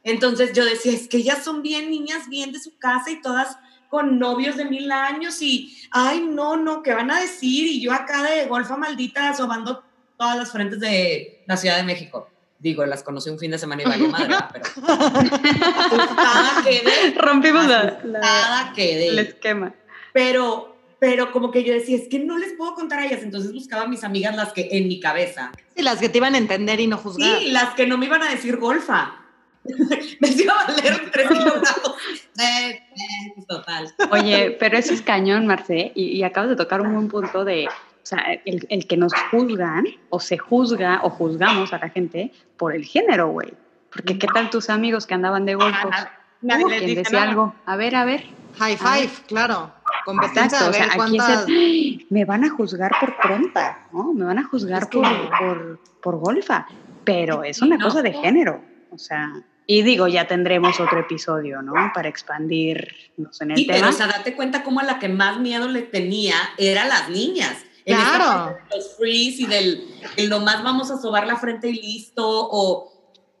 [0.03, 3.59] Entonces yo decía, es que ellas son bien niñas, bien de su casa y todas
[3.89, 7.67] con novios de mil años y, ay, no, no, ¿qué van a decir?
[7.67, 9.83] Y yo acá de golfa maldita sobando
[10.17, 12.29] todas las frentes de la Ciudad de México.
[12.59, 14.65] Digo, las conocí un fin de semana y valió madre, pero...
[14.87, 17.13] nada quedé.
[17.17, 19.09] Rompimos la, nada quedé.
[19.09, 19.75] el esquema.
[20.13, 23.51] Pero, pero como que yo decía, es que no les puedo contar a ellas, entonces
[23.51, 25.51] buscaba a mis amigas las que en mi cabeza.
[25.75, 27.39] Sí, las que te iban a entender y no juzgar.
[27.39, 29.24] Sí, las que no me iban a decir golfa.
[30.19, 31.95] me iba a valer tres kilogramos.
[32.39, 33.93] Eh, eh, total.
[34.11, 37.67] Oye, pero eso es cañón, Marce, y, y, acabas de tocar un buen punto de,
[37.67, 37.71] o
[38.03, 42.75] sea, el, el, que nos juzgan o se juzga o juzgamos a la gente por
[42.75, 43.53] el género, güey.
[43.89, 46.07] Porque qué tal tus amigos que andaban de golpes.
[46.41, 47.55] Nadie les dice decía algo.
[47.65, 48.25] A ver, a ver.
[48.59, 49.71] High five, claro.
[50.05, 54.13] Competencia o sea, aquí es me van a juzgar por pronta, ¿no?
[54.13, 55.07] Me van a juzgar por,
[55.39, 56.67] por, por, golfa.
[57.03, 58.61] Pero es una cosa de género.
[58.91, 59.33] O sea,
[59.67, 61.73] y digo, ya tendremos otro episodio, ¿no?
[61.93, 63.73] Para expandirnos en el tema.
[63.73, 67.09] Pero, o sea, date cuenta cómo a la que más miedo le tenía era las
[67.09, 67.57] niñas.
[67.85, 68.57] Claro.
[68.57, 72.91] En los freeze y del el nomás vamos a sobar la frente y listo, o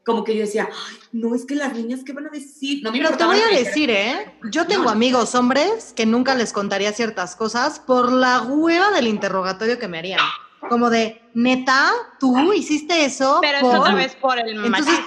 [0.05, 2.83] como que yo decía, Ay, no, es que las niñas, ¿qué van a decir?
[2.83, 4.37] No, Pero te voy a decir, ¿eh?
[4.51, 9.79] Yo tengo amigos hombres que nunca les contaría ciertas cosas por la hueva del interrogatorio
[9.79, 10.19] que me harían.
[10.69, 13.39] Como de, neta, tú hiciste eso.
[13.41, 14.99] Pero es otra vez por el Entonces,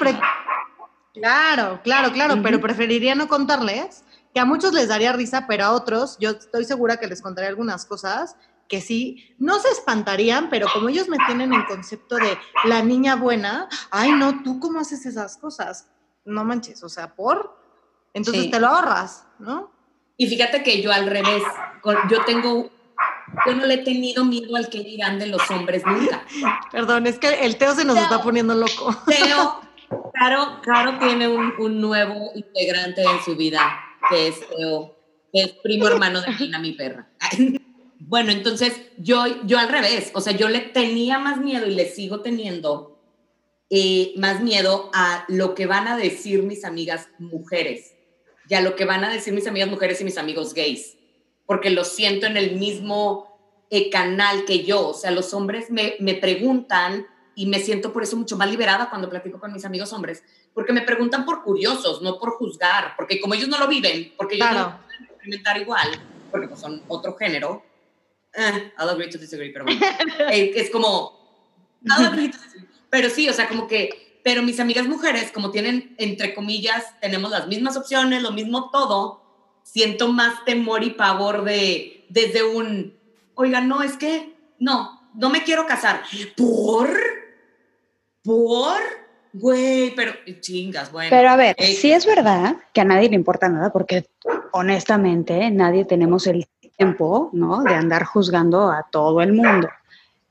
[1.19, 5.73] Claro, claro, claro, pero preferiría no contarles, que a muchos les daría risa, pero a
[5.73, 8.37] otros, yo estoy segura que les contaré algunas cosas
[8.69, 13.17] que sí, no se espantarían, pero como ellos me tienen en concepto de la niña
[13.17, 15.91] buena, ay, no, tú cómo haces esas cosas,
[16.25, 17.57] no manches, o sea, por,
[18.13, 19.73] entonces te lo ahorras, ¿no?
[20.19, 21.43] Y fíjate que yo al revés,
[22.11, 22.71] yo tengo
[23.47, 26.25] yo no le he tenido miedo al que dirán de los hombres nunca.
[26.73, 28.97] Perdón, es que el Teo se nos está poniendo loco.
[29.07, 29.61] Teo,
[30.13, 34.97] Caro, Caro tiene un, nuevo integrante en su vida, que es Teo,
[35.63, 37.09] primo hermano de Gina, mi perra.
[38.01, 41.85] Bueno, entonces yo, yo al revés, o sea, yo le tenía más miedo y le
[41.85, 42.99] sigo teniendo
[43.69, 47.97] eh, más miedo a lo que van a decir mis amigas mujeres
[48.49, 50.97] y a lo que van a decir mis amigas mujeres y mis amigos gays,
[51.45, 55.97] porque lo siento en el mismo eh, canal que yo, o sea, los hombres me,
[55.99, 57.07] me preguntan
[57.39, 60.73] y me siento por eso mucho más liberada cuando platico con mis amigos hombres, porque
[60.73, 64.49] me preguntan por curiosos, no por juzgar, porque como ellos no lo viven, porque ellos
[64.51, 65.89] no lo pueden experimentar igual,
[66.33, 67.63] porque pues son otro género,
[68.35, 69.81] eh, I'll agree to disagree, pero bueno,
[70.33, 71.47] eh, es como,
[72.91, 77.31] pero sí, o sea, como que, pero mis amigas mujeres, como tienen, entre comillas, tenemos
[77.31, 79.23] las mismas opciones, lo mismo todo,
[79.63, 82.99] siento más temor y pavor de, desde un,
[83.37, 86.03] oiga, no, es que, no, no me quiero casar.
[86.37, 87.18] ¿Por?
[88.29, 88.83] ¿Por?
[89.33, 91.09] Güey, pero chingas, bueno.
[91.09, 94.05] Pero a ver, eh, sí es verdad que a nadie le importa nada porque
[94.53, 97.63] honestamente nadie tenemos el tiempo, ¿no?
[97.63, 99.69] De andar juzgando a todo el mundo.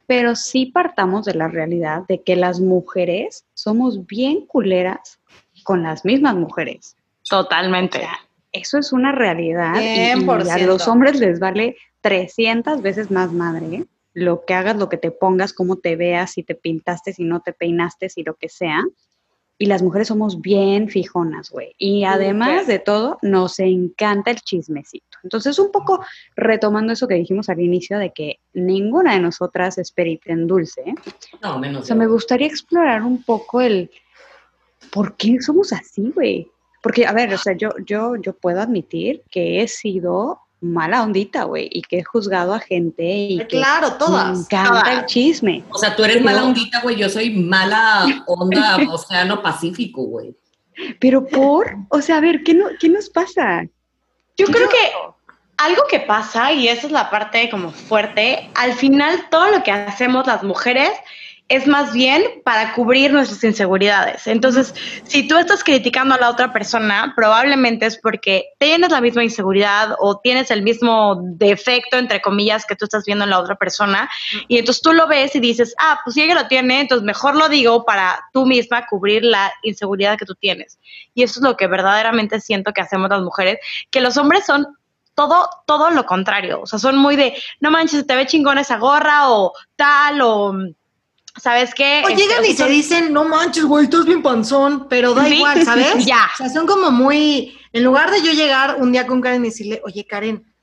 [0.05, 5.19] Pero sí partamos de la realidad de que las mujeres somos bien culeras
[5.63, 6.95] con las mismas mujeres.
[7.27, 8.07] Totalmente.
[8.51, 13.87] eso es una realidad y, y, a los hombres les vale 300 veces más madre
[14.17, 17.41] lo que hagas, lo que te pongas, cómo te veas, si te pintaste, si no
[17.41, 18.83] te peinaste, si lo que sea.
[19.59, 21.75] Y las mujeres somos bien fijonas, güey.
[21.77, 25.19] Y además de todo, nos encanta el chismecito.
[25.21, 26.03] Entonces, un poco
[26.35, 30.95] retomando eso que dijimos al inicio de que ninguna de nosotras es perita en dulce.
[31.43, 31.83] No, menos.
[31.83, 33.91] O sea, me gustaría explorar un poco el
[34.91, 36.49] por qué somos así, güey.
[36.81, 41.43] Porque, a ver, o sea, yo, yo, yo puedo admitir que he sido mala ondita,
[41.43, 45.63] güey, y que he juzgado a gente y que claro, todas, me encanta el chisme.
[45.71, 50.35] O sea, tú eres mala ondita, güey, yo soy mala onda océano Pacífico, güey.
[50.99, 53.65] Pero por, o sea, a ver, ¿qué, no, qué nos pasa?
[54.35, 54.77] Yo creo que
[55.57, 59.71] algo que pasa, y esa es la parte como fuerte, al final todo lo que
[59.71, 60.91] hacemos las mujeres
[61.49, 64.27] es más bien para cubrir nuestras inseguridades.
[64.27, 69.23] Entonces, si tú estás criticando a la otra persona, probablemente es porque tienes la misma
[69.23, 73.55] inseguridad o tienes el mismo defecto, entre comillas, que tú estás viendo en la otra
[73.55, 74.09] persona.
[74.49, 77.37] Y entonces tú lo ves y dices, ah, pues si ella lo tiene, entonces mejor
[77.37, 80.79] lo digo para tú misma cubrir la inseguridad que tú tienes.
[81.13, 84.67] Y eso es lo que verdaderamente siento que hacemos las mujeres, que los hombres son
[85.15, 86.61] todo, todo lo contrario.
[86.61, 90.53] O sea, son muy de, no manches, te ve chingón esa gorra o tal o
[91.41, 92.03] ¿sabes qué?
[92.05, 95.63] O llegan este, y te dicen, no manches, güey, estás bien panzón, pero da igual,
[95.63, 95.93] ¿sabes?
[96.05, 96.29] ya.
[96.33, 99.49] O sea, son como muy, en lugar de yo llegar un día con Karen y
[99.49, 100.53] decirle, oye, Karen,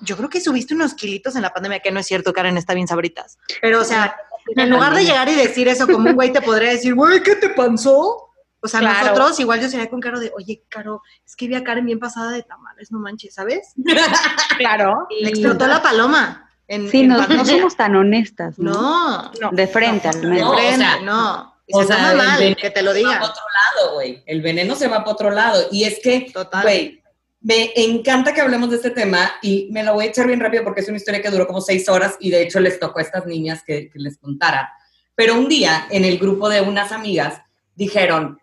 [0.00, 2.74] yo creo que subiste unos kilitos en la pandemia, que no es cierto, Karen está
[2.74, 3.38] bien sabritas.
[3.62, 4.16] Pero, o sea,
[4.54, 7.36] en lugar de llegar y decir eso como un güey te podría decir, güey, ¿qué
[7.36, 8.22] te panzó?
[8.60, 11.62] O sea, nosotros igual yo sería con Caro de, oye, Caro, es que vi a
[11.62, 13.74] Karen bien pasada de tamales, no manches, ¿sabes?
[14.58, 15.06] claro.
[15.20, 18.58] Le explotó la paloma sí, no, somos tan honestas.
[18.58, 20.56] No, no de frente al menos.
[20.56, 21.54] De frente, no.
[21.72, 23.08] o sea, mal que te lo diga.
[23.10, 24.22] Se va para otro lado, güey.
[24.26, 25.66] El veneno se va para otro lado.
[25.70, 27.02] Y es que, güey,
[27.40, 30.64] me encanta que hablemos de este tema y me lo voy a echar bien rápido
[30.64, 33.02] porque es una historia que duró como seis horas y de hecho les tocó a
[33.02, 34.72] estas niñas que, que les contara.
[35.14, 37.40] Pero un día en el grupo de unas amigas
[37.74, 38.40] dijeron,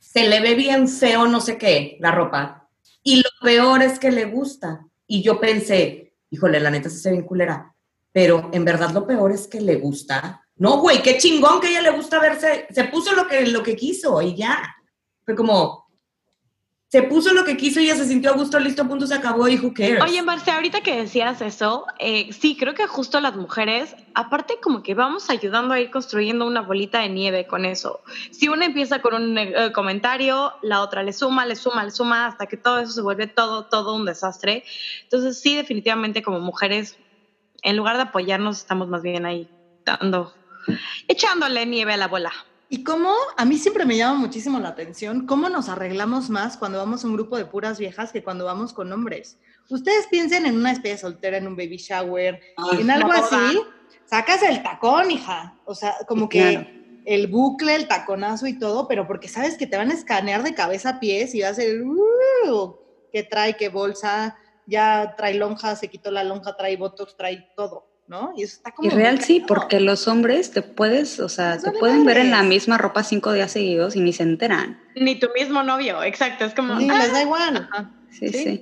[0.00, 2.62] se le ve bien feo no sé qué la ropa
[3.02, 4.86] y lo peor es que le gusta.
[5.06, 6.01] Y yo pensé,
[6.32, 7.72] híjole, la neta se ve bien culera.
[8.10, 10.44] Pero en verdad lo peor es que le gusta.
[10.56, 12.66] No, güey, qué chingón que ella le gusta verse.
[12.70, 14.74] Se puso lo que, lo que quiso y ya.
[15.24, 15.81] Fue como,
[16.92, 19.48] se puso lo que quiso y ya se sintió a gusto, listo, punto, se acabó
[19.48, 20.02] y who cares.
[20.02, 24.82] Oye, Marce, ahorita que decías eso, eh, sí, creo que justo las mujeres, aparte como
[24.82, 28.02] que vamos ayudando a ir construyendo una bolita de nieve con eso.
[28.30, 32.26] Si una empieza con un eh, comentario, la otra le suma, le suma, le suma,
[32.26, 34.62] hasta que todo eso se vuelve todo, todo un desastre.
[35.04, 36.98] Entonces, sí, definitivamente como mujeres,
[37.62, 39.48] en lugar de apoyarnos, estamos más bien ahí
[39.86, 40.34] dando,
[41.08, 42.32] echándole nieve a la bola.
[42.72, 46.78] Y cómo, a mí siempre me llama muchísimo la atención, cómo nos arreglamos más cuando
[46.78, 49.38] vamos a un grupo de puras viejas que cuando vamos con hombres.
[49.68, 52.40] Ustedes piensen en una especie soltera, en un baby shower,
[52.78, 53.60] en algo así,
[54.06, 55.60] sacas el tacón, hija.
[55.66, 59.76] O sea, como que el bucle, el taconazo y todo, pero porque sabes que te
[59.76, 62.74] van a escanear de cabeza a pies y va a ser, uh,
[63.12, 63.54] ¿qué trae?
[63.54, 64.38] ¿Qué bolsa?
[64.66, 67.91] Ya trae lonja, se quitó la lonja, trae botox, trae todo.
[68.06, 68.32] ¿No?
[68.36, 68.88] Y eso está como.
[68.88, 72.42] Y real sí, porque los hombres te puedes, o sea, te pueden ver en la
[72.42, 74.80] misma ropa cinco días seguidos y ni se enteran.
[74.94, 76.74] Ni tu mismo novio, exacto, es como.
[76.74, 77.68] Ni les da igual.
[78.10, 78.60] Sí, sí.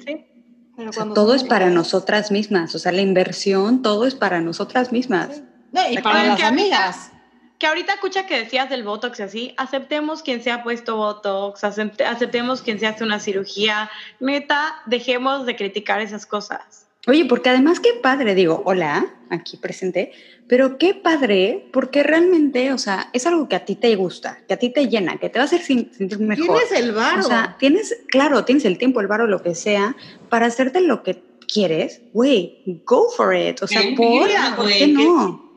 [1.14, 5.42] todo es para nosotras mismas, o sea, la inversión, todo es para nosotras mismas.
[5.72, 7.12] No, y para las amigas.
[7.58, 11.62] que ahorita escucha que decías del Botox y así, aceptemos quien se ha puesto Botox,
[11.64, 16.89] aceptemos quien se hace una cirugía, neta, dejemos de criticar esas cosas.
[17.10, 20.12] Oye, porque además qué padre, digo, hola, aquí presente,
[20.46, 24.54] pero qué padre, porque realmente, o sea, es algo que a ti te gusta, que
[24.54, 26.46] a ti te llena, que te va a hacer sentir mejor.
[26.46, 27.18] Tienes el varo.
[27.18, 29.96] O sea, tienes, claro, tienes el tiempo, el varo, lo que sea,
[30.28, 31.20] para hacerte lo que
[31.52, 33.60] quieres, güey, go for it.
[33.60, 35.52] O sea, por, ¿por qué no?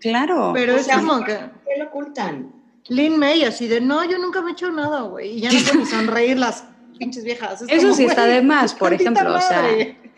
[0.00, 0.50] Claro.
[0.54, 1.34] Pero es como que...
[1.34, 2.52] ¿Qué lo ocultan?
[2.88, 5.58] Lin May, así de, no, yo nunca me he hecho nada, güey, y ya no
[5.72, 6.64] puedo sonreír las
[6.98, 7.62] pinches viejas.
[7.68, 9.64] Eso sí está de más, por ejemplo, o sea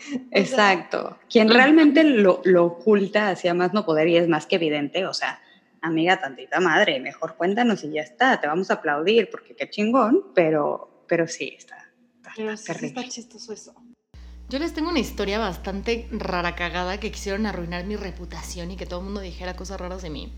[0.31, 1.19] Exacto.
[1.29, 5.15] Quien realmente lo, lo oculta hacia más no poder y es más que evidente, o
[5.15, 5.41] sea,
[5.83, 10.33] amiga, tantita madre, mejor cuéntanos y ya está, te vamos a aplaudir porque qué chingón,
[10.35, 11.91] pero, pero sí, está,
[12.37, 13.75] está, está chistoso eso.
[14.49, 18.85] Yo les tengo una historia bastante rara cagada que quisieron arruinar mi reputación y que
[18.85, 20.35] todo el mundo dijera cosas raras de mí.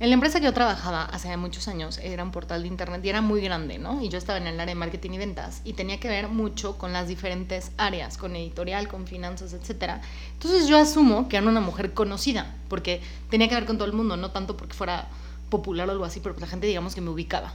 [0.00, 3.08] En la empresa que yo trabajaba hace muchos años era un portal de internet y
[3.08, 4.02] era muy grande, ¿no?
[4.02, 6.76] Y yo estaba en el área de marketing y ventas y tenía que ver mucho
[6.78, 10.02] con las diferentes áreas, con editorial, con finanzas, etc.
[10.32, 13.94] Entonces yo asumo que era una mujer conocida, porque tenía que ver con todo el
[13.94, 15.06] mundo, no tanto porque fuera
[15.48, 17.52] popular o algo así, pero la gente digamos que me ubicaba.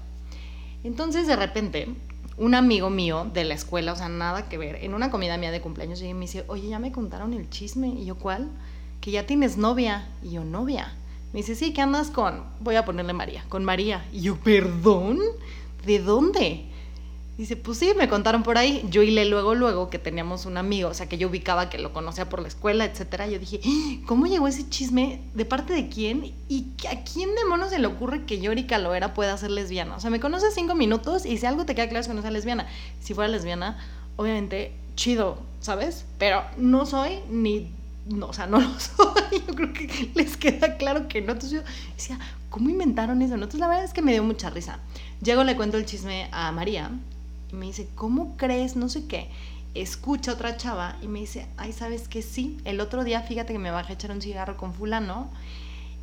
[0.86, 1.90] Entonces, de repente,
[2.38, 5.52] un amigo mío de la escuela, o sea, nada que ver, en una comida mía
[5.52, 7.90] de cumpleaños, y me dice, oye, ya me contaron el chisme.
[7.90, 8.50] Y yo, ¿cuál?
[9.02, 10.08] Que ya tienes novia.
[10.24, 10.94] Y yo, novia.
[11.34, 12.44] Me dice, sí, ¿qué andas con?
[12.60, 14.06] Voy a ponerle María, con María.
[14.12, 15.20] Y yo, ¿perdón?
[15.86, 16.66] ¿De dónde?
[17.40, 18.86] Dice, pues sí, me contaron por ahí.
[18.90, 21.94] Yo le luego, luego que teníamos un amigo, o sea, que yo ubicaba que lo
[21.94, 23.28] conocía por la escuela, etcétera.
[23.28, 24.04] Yo dije, ¡Ah!
[24.08, 25.22] ¿cómo llegó ese chisme?
[25.36, 26.34] ¿De parte de quién?
[26.50, 29.96] ¿Y a quién de mono se le ocurre que Yori Caloera pueda ser lesbiana?
[29.96, 32.22] O sea, me conoce cinco minutos y si algo te queda claro es que no
[32.22, 32.68] sea lesbiana.
[33.00, 33.78] Si fuera lesbiana,
[34.18, 36.04] obviamente, chido, ¿sabes?
[36.18, 37.72] Pero no soy ni.
[38.10, 39.44] No, o sea, no lo soy.
[39.48, 41.34] Yo creo que les queda claro que no.
[41.34, 41.64] Entonces
[41.96, 42.20] decía,
[42.50, 43.36] ¿cómo inventaron eso?
[43.36, 44.80] Entonces la verdad es que me dio mucha risa.
[45.22, 46.92] Llego, le cuento el chisme a María
[47.52, 48.76] y me dice, ¿cómo crees?
[48.76, 49.30] No sé qué.
[49.76, 52.22] Escucha otra chava y me dice, ay, ¿sabes qué?
[52.22, 55.30] Sí, el otro día fíjate que me bajé a echar un cigarro con fulano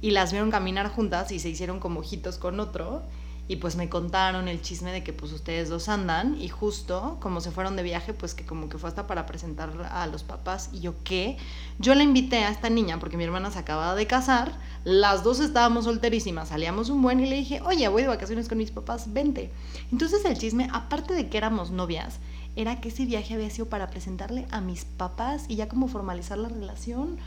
[0.01, 3.03] y las vieron caminar juntas y se hicieron como ojitos con otro
[3.49, 7.41] y pues me contaron el chisme de que pues ustedes dos andan y justo como
[7.41, 10.71] se fueron de viaje pues que como que fue hasta para presentar a los papás
[10.73, 11.37] y yo qué
[11.79, 14.53] yo la invité a esta niña porque mi hermana se acababa de casar
[14.85, 18.59] las dos estábamos solterísimas salíamos un buen y le dije oye voy de vacaciones con
[18.59, 19.53] mis papás vente
[19.93, 22.19] entonces el chisme aparte de que éramos novias
[22.57, 26.39] era que ese viaje había sido para presentarle a mis papás y ya como formalizar
[26.39, 27.19] la relación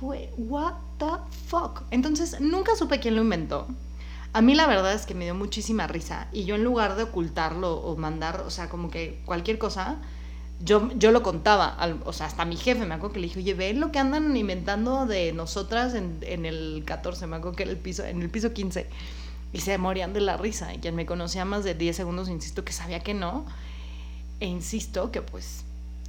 [0.00, 1.06] fue what the
[1.46, 3.68] fuck entonces nunca supe quién lo inventó
[4.32, 7.02] a mí la verdad es que me dio muchísima risa y yo en lugar de
[7.04, 9.96] ocultarlo o mandar, o sea, como que cualquier cosa,
[10.60, 13.54] yo, yo lo contaba, o sea, hasta mi jefe, me acuerdo que le dije, oye,
[13.54, 17.72] ve lo que andan inventando de nosotras en, en el 14, me acuerdo que era
[17.72, 18.86] el piso, en el piso 15,
[19.52, 22.64] y se morían de la risa, y quien me conocía más de 10 segundos, insisto
[22.64, 23.44] que sabía que no,
[24.40, 25.64] e insisto que pues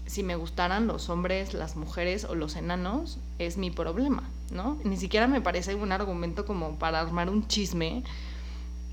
[0.06, 4.78] si me gustaran los hombres, las mujeres o los enanos, es mi problema, ¿no?
[4.84, 8.04] Ni siquiera me parece un argumento como para armar un chisme.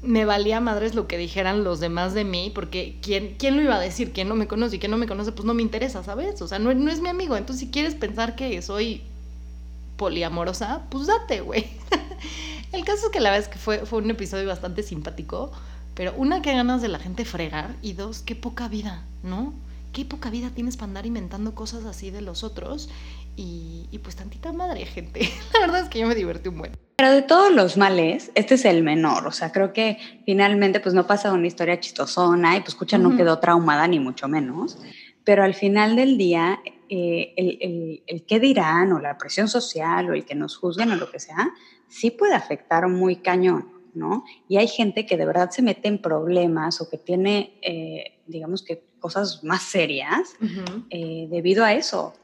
[0.03, 3.77] Me valía madres lo que dijeran los demás de mí, porque ¿quién, quién lo iba
[3.77, 4.13] a decir?
[4.13, 5.33] ¿Quién no me conoce y quién no me conoce?
[5.33, 6.41] Pues no me interesa, ¿sabes?
[6.41, 7.37] O sea, no, no es mi amigo.
[7.37, 9.03] Entonces, si quieres pensar que soy
[9.97, 11.67] poliamorosa, pues date, güey.
[12.73, 15.53] El caso es que la es que fue, fue un episodio bastante simpático,
[15.95, 19.53] pero una, que ganas de la gente fregar, y dos, qué poca vida, ¿no?
[19.93, 22.89] Qué poca vida tienes para andar inventando cosas así de los otros.
[23.37, 25.21] Y, pues tantita madre, gente.
[25.55, 26.73] La verdad es que yo me divertí un buen.
[26.97, 29.27] Pero de todos los males, este es el menor.
[29.27, 33.17] O sea, creo que finalmente pues no pasa una historia chistosona y pues escucha no
[33.17, 34.79] quedó traumada ni mucho menos.
[35.25, 40.11] Pero al final del día, eh, el, el, el, qué dirán o la presión social
[40.11, 41.51] o el que nos juzguen o lo que sea,
[41.89, 43.81] sí puede afectar muy cañón.
[43.95, 44.25] ¿no?
[44.49, 48.63] Y hay gente que de verdad se mete en problemas o que tiene, eh, digamos
[48.63, 50.37] que cosas más serias
[50.91, 52.15] eh, debido a eso.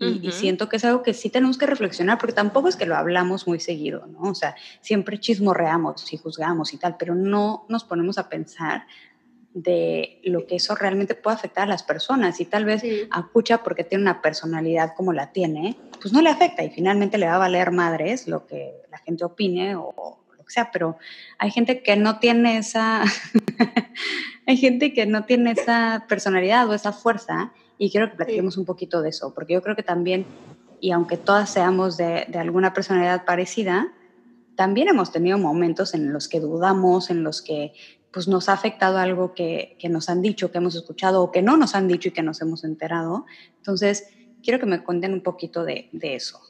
[0.00, 2.96] Y, siento que es algo que sí tenemos que reflexionar, porque tampoco es que lo
[2.96, 4.30] hablamos muy seguido, ¿no?
[4.30, 8.86] O sea, siempre chismorreamos y juzgamos y tal, pero no nos ponemos a pensar
[9.54, 12.40] de lo que eso realmente puede afectar a las personas.
[12.40, 16.28] Y tal vez a Pucha, porque tiene una personalidad como la tiene, pues no le
[16.28, 20.52] afecta y finalmente le va a valer madres lo que la gente opine o, que
[20.52, 20.98] sea, pero
[21.38, 23.02] hay gente que no tiene esa,
[24.46, 28.64] hay gente que no tiene esa personalidad o esa fuerza y quiero que platiquemos un
[28.64, 30.26] poquito de eso, porque yo creo que también,
[30.80, 33.92] y aunque todas seamos de, de alguna personalidad parecida,
[34.56, 37.72] también hemos tenido momentos en los que dudamos, en los que
[38.12, 41.42] pues nos ha afectado algo que, que, nos han dicho, que hemos escuchado o que
[41.42, 43.26] no nos han dicho y que nos hemos enterado.
[43.56, 44.06] Entonces,
[44.40, 46.40] quiero que me cuenten un poquito de, de eso.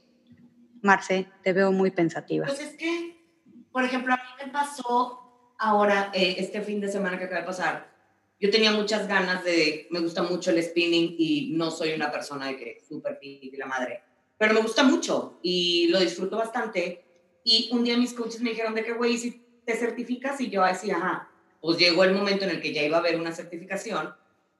[0.82, 2.44] Marce, te veo muy pensativa.
[2.44, 3.14] Pues es que
[3.74, 5.23] por ejemplo, a mí me pasó
[5.64, 7.90] ahora, eh, este fin de semana que acaba de pasar,
[8.38, 12.48] yo tenía muchas ganas de, me gusta mucho el spinning y no soy una persona
[12.48, 14.02] de que súper fit y la madre,
[14.36, 17.02] pero me gusta mucho y lo disfruto bastante.
[17.42, 20.62] Y un día mis coaches me dijeron de que, güey, si te certificas y yo
[20.62, 24.14] así, ajá, pues llegó el momento en el que ya iba a haber una certificación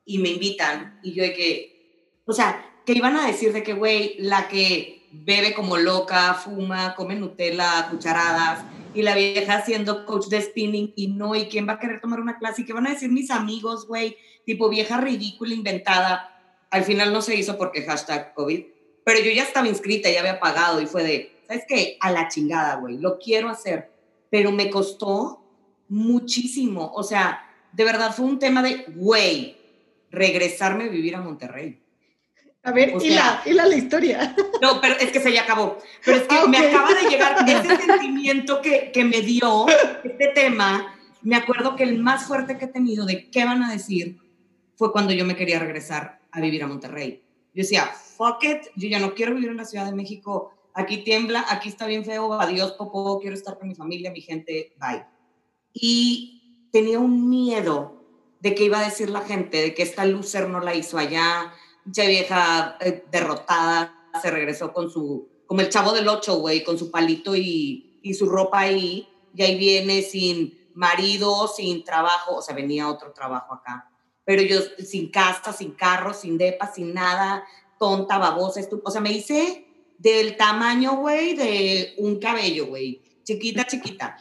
[0.07, 3.75] y me invitan y yo de que, o sea, que iban a decir de que,
[3.75, 10.27] güey, la que bebe como loca, fuma, come Nutella, cucharadas, y la vieja haciendo coach
[10.27, 12.62] de spinning y no, ¿y quién va a querer tomar una clase?
[12.62, 14.16] ¿Y qué van a decir mis amigos, güey?
[14.46, 16.31] Tipo vieja ridícula, inventada.
[16.70, 18.64] Al final no se hizo porque hashtag COVID,
[19.05, 21.96] pero yo ya estaba inscrita, ya había pagado y fue de, ¿sabes qué?
[22.00, 23.90] A la chingada, güey, lo quiero hacer,
[24.31, 25.44] pero me costó
[25.88, 26.92] muchísimo.
[26.94, 29.56] O sea, de verdad fue un tema de, güey,
[30.10, 31.83] regresarme a vivir a Monterrey.
[32.65, 34.35] A ver, y, la, y, la, historia.
[34.62, 35.79] No, pero es que se ya acabó.
[36.02, 39.67] Pero es que ah, me acaba de llegar ese sentimiento que, que me dio
[40.02, 40.96] este tema.
[41.21, 44.19] Me acuerdo que el más fuerte que he tenido de qué van a decir
[44.77, 47.23] fue cuando yo me quería regresar a vivir a Monterrey.
[47.54, 47.85] Yo decía,
[48.17, 50.52] fuck it, yo ya no quiero vivir en la Ciudad de México.
[50.73, 54.75] Aquí tiembla, aquí está bien feo, adiós, popo, quiero estar con mi familia, mi gente,
[54.81, 55.04] bye.
[55.73, 58.02] Y tenía un miedo
[58.40, 61.52] de qué iba a decir la gente, de que esta loser no la hizo allá,
[61.85, 66.78] mucha vieja eh, derrotada, se regresó con su, como el chavo del ocho, güey, con
[66.78, 72.42] su palito y, y su ropa ahí, y ahí viene sin marido, sin trabajo, o
[72.42, 73.90] sea, venía otro trabajo acá,
[74.24, 77.44] pero yo sin casa, sin carro, sin depa, sin nada,
[77.78, 79.66] tonta, babosa, o sea, me hice
[79.98, 84.16] del tamaño, güey, de un cabello, güey, chiquita, chiquita.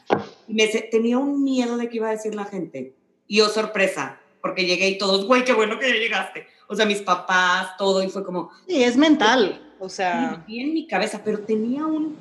[0.48, 2.96] Y me, tenía un miedo de qué iba a decir la gente.
[3.28, 6.48] Y yo, sorpresa, porque llegué y todos, güey, qué bueno que ya llegaste.
[6.68, 8.52] O sea, mis papás, todo, y fue como...
[8.68, 10.44] Sí, es mental, o sea...
[10.48, 12.16] Y en mi cabeza, pero tenía un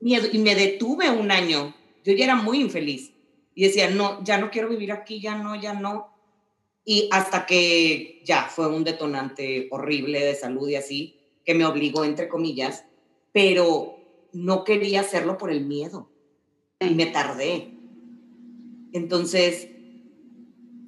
[0.00, 1.74] miedo y me detuve un año.
[2.04, 3.12] Yo ya era muy infeliz
[3.54, 6.14] y decía, no, ya no quiero vivir aquí, ya no, ya no.
[6.84, 12.04] Y hasta que ya fue un detonante horrible de salud y así, que me obligó,
[12.04, 12.84] entre comillas,
[13.32, 13.98] pero
[14.32, 16.10] no quería hacerlo por el miedo.
[16.80, 17.74] Y me tardé.
[18.92, 19.68] Entonces,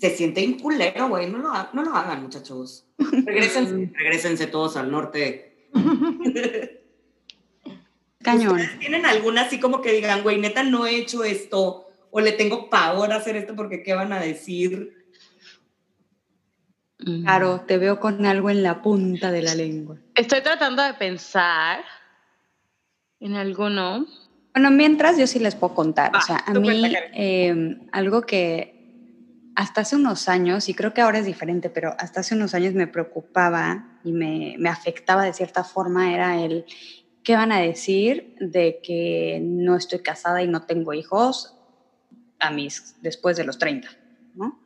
[0.00, 1.28] se siente inculero, güey.
[1.30, 2.86] No lo, no lo hagan, muchachos.
[3.10, 5.68] Regrésense, regrésense todos al norte.
[8.22, 8.60] Cañón.
[8.78, 11.86] ¿Tienen alguna así como que digan, güey, neta, no he hecho esto?
[12.10, 14.96] o le tengo pavor a hacer esto porque qué van a decir.
[16.98, 19.96] Claro, te veo con algo en la punta de la lengua.
[20.14, 21.82] Estoy tratando de pensar
[23.20, 24.06] en alguno.
[24.52, 26.14] Bueno, mientras yo sí les puedo contar.
[26.14, 28.79] o sea, a mí em, algo que
[29.60, 32.72] hasta hace unos años, y creo que ahora es diferente, pero hasta hace unos años
[32.72, 36.64] me preocupaba y me, me afectaba de cierta forma, era el
[37.22, 41.58] qué van a decir de que no estoy casada y no tengo hijos
[42.38, 43.86] a mis, después de los 30,
[44.34, 44.58] ¿no?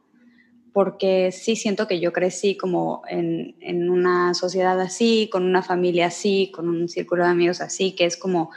[0.72, 6.06] Porque sí siento que yo crecí como en, en, una sociedad así, con una familia
[6.06, 8.52] así, con un círculo de amigos así, que es como,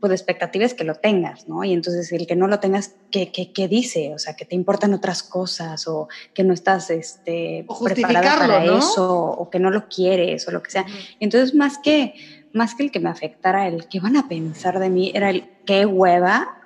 [0.00, 1.64] pues expectativas que lo tengas, ¿no?
[1.64, 4.14] Y entonces el que no lo tengas, ¿qué, qué, qué dice?
[4.14, 9.24] O sea, que te importan otras cosas o que no estás este, preparada para eso
[9.24, 10.86] o que no lo quieres o lo que sea.
[11.20, 12.14] Entonces más que,
[12.52, 15.48] más que el que me afectara el que van a pensar de mí, era el
[15.66, 16.58] qué hueva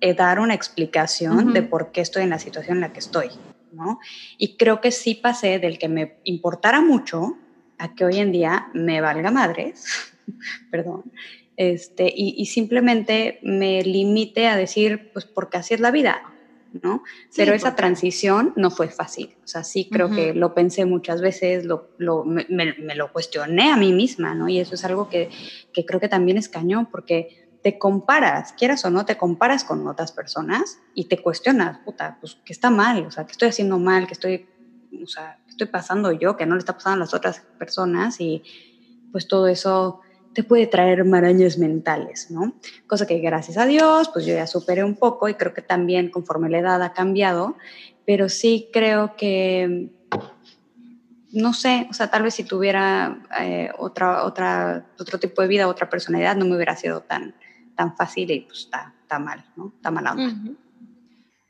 [0.00, 3.28] eh, dar una explicación de por qué estoy en la situación en la que estoy,
[3.72, 3.98] ¿no?
[4.38, 7.36] Y creo que sí pasé del que me importara mucho
[7.78, 9.84] a que hoy en día me valga madres,
[10.70, 11.04] perdón,
[11.60, 16.22] este, y, simplemente me limite a decir, pues porque así es la vida,
[16.72, 17.02] ¿no?
[17.36, 21.66] Pero esa transición no fue fácil, o sea, sí creo que lo pensé muchas veces,
[21.66, 24.48] lo, lo, me, me, lo cuestioné a mí misma, ¿no?
[24.48, 25.28] Y eso es algo que,
[25.74, 29.86] que creo que también es cañón, porque te comparas, quieras o no, te comparas con
[29.86, 33.78] otras personas y te cuestionas, puta, pues que está mal, o sea, que estoy haciendo
[33.78, 34.48] mal, que estoy,
[35.04, 38.18] o sea, que estoy pasando yo, que no le está pasando a las otras personas
[38.18, 38.42] y
[39.12, 40.00] pues todo eso
[40.32, 42.54] te puede traer marañas mentales, ¿no?
[42.86, 46.10] Cosa que gracias a Dios, pues yo ya superé un poco y creo que también
[46.10, 47.56] conforme la edad ha cambiado,
[48.06, 49.90] pero sí creo que
[51.32, 55.68] no sé, o sea, tal vez si tuviera eh, otra, otra, otro tipo de vida,
[55.68, 57.34] otra personalidad, no me hubiera sido tan,
[57.76, 59.72] tan fácil y pues está, está mal, ¿no?
[59.76, 60.56] Está mal onda.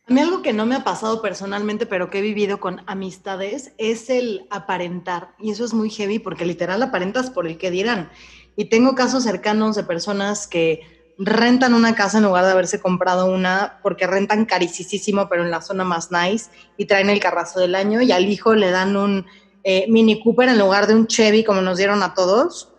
[0.07, 3.73] A mí algo que no me ha pasado personalmente, pero que he vivido con amistades,
[3.79, 5.35] es el aparentar.
[5.39, 8.11] Y eso es muy heavy porque literal aparentas por el que dirán.
[8.57, 10.83] Y tengo casos cercanos de personas que
[11.19, 15.61] rentan una casa en lugar de haberse comprado una porque rentan carísimo, pero en la
[15.61, 19.27] zona más nice y traen el carrazo del año y al hijo le dan un
[19.63, 22.71] eh, Mini Cooper en lugar de un Chevy como nos dieron a todos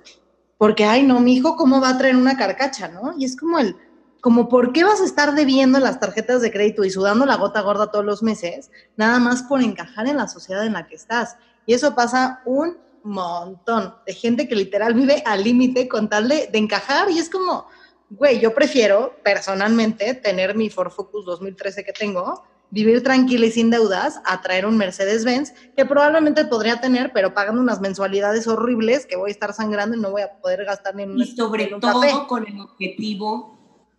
[0.62, 3.16] porque, ay, no, mi hijo, ¿cómo va a traer una carcacha, no?
[3.18, 3.76] Y es como el,
[4.22, 7.62] como, ¿por qué vas a estar debiendo las tarjetas de crédito y sudando la gota
[7.62, 11.36] gorda todos los meses, nada más por encajar en la sociedad en la que estás?
[11.66, 16.48] Y eso pasa un montón de gente que literal vive al límite con tal de,
[16.48, 17.68] de, encajar y es como,
[18.10, 23.70] güey, yo prefiero personalmente tener mi Ford Focus 2013 que tengo vivir tranquila y sin
[23.70, 29.18] deudas a traer un Mercedes-Benz que probablemente podría tener, pero pagando unas mensualidades horribles que
[29.18, 31.66] voy a estar sangrando y no voy a poder gastar ni en un Y sobre
[31.66, 33.58] todo con el objetivo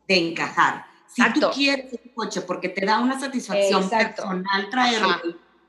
[0.08, 0.86] de encajar.
[1.06, 5.08] Si tú quieres un coche porque te da una satisfacción personal traerlo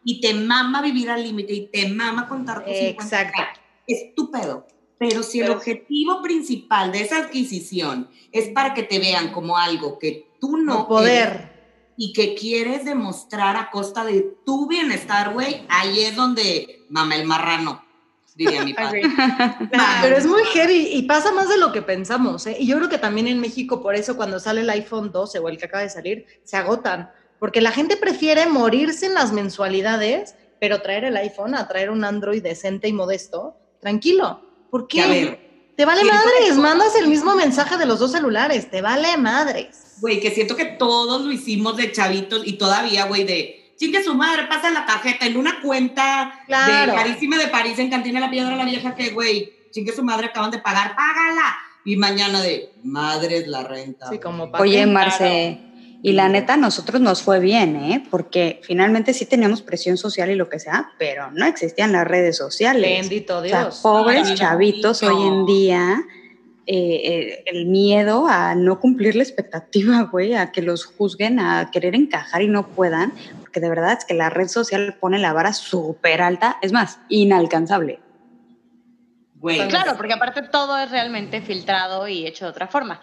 [0.04, 3.42] y te mama vivir al límite y te mama contar tus Exacto.
[3.88, 4.68] estúpido.
[4.98, 10.00] Pero si el objetivo principal de esa adquisición es para que te vean como algo
[10.00, 11.52] que tú no poder
[11.98, 17.26] y que quieres demostrar a costa de tu bienestar, güey, ahí es donde mama el
[17.26, 17.84] marrano,
[18.36, 19.02] diría mi padre.
[20.02, 22.56] Pero es muy heavy y pasa más de lo que pensamos, ¿eh?
[22.60, 25.50] Y yo creo que también en México, por eso cuando sale el iPhone 12 o
[25.50, 27.12] el que acaba de salir, se agotan,
[27.44, 32.06] porque la gente prefiere morirse en las mensualidades, pero traer el iPhone a traer un
[32.06, 34.40] Android decente y modesto, tranquilo.
[34.72, 35.74] ¿Por qué?
[35.76, 40.22] te vale madres, mandas el mismo mensaje de los dos celulares, te vale madres güey,
[40.22, 44.48] que siento que todos lo hicimos de chavitos y todavía, güey, de Chique su madre,
[44.48, 46.94] pasa la tarjeta en una cuenta Claro.
[46.94, 50.28] de carísima de París en Cantina La Piedra la Vieja que, güey, chingue su madre,
[50.28, 51.58] acaban de pagar, págala.
[51.84, 54.10] Y mañana de, madre es la renta.
[54.10, 54.86] Sí, como pa' Oye.
[54.86, 55.73] Marce,
[56.06, 58.04] y la neta, a nosotros nos fue bien, ¿eh?
[58.12, 62.36] Porque finalmente sí teníamos presión social y lo que sea, pero no existían las redes
[62.36, 63.00] sociales.
[63.00, 63.80] Bendito O sea, Dios.
[63.82, 66.04] pobres Ay, chavitos hoy en día,
[66.68, 71.72] eh, eh, el miedo a no cumplir la expectativa, güey, a que los juzguen, a
[71.72, 75.32] querer encajar y no puedan, porque de verdad es que la red social pone la
[75.32, 78.02] vara súper alta, es más, inalcanzable.
[79.44, 79.68] Güey.
[79.68, 83.02] Claro, porque aparte todo es realmente filtrado y hecho de otra forma.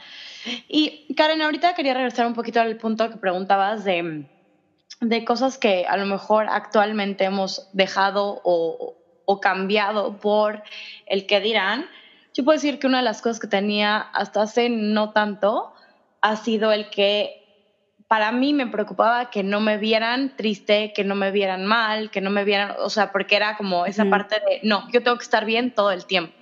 [0.68, 4.26] Y Karen, ahorita quería regresar un poquito al punto que preguntabas de,
[5.02, 10.62] de cosas que a lo mejor actualmente hemos dejado o, o cambiado por
[11.04, 11.84] el que dirán.
[12.32, 15.74] Yo puedo decir que una de las cosas que tenía hasta hace no tanto
[16.22, 17.39] ha sido el que
[18.10, 22.20] para mí me preocupaba que no me vieran triste, que no me vieran mal, que
[22.20, 25.22] no me vieran, o sea, porque era como esa parte de, no, yo tengo que
[25.22, 26.34] estar bien todo el tiempo.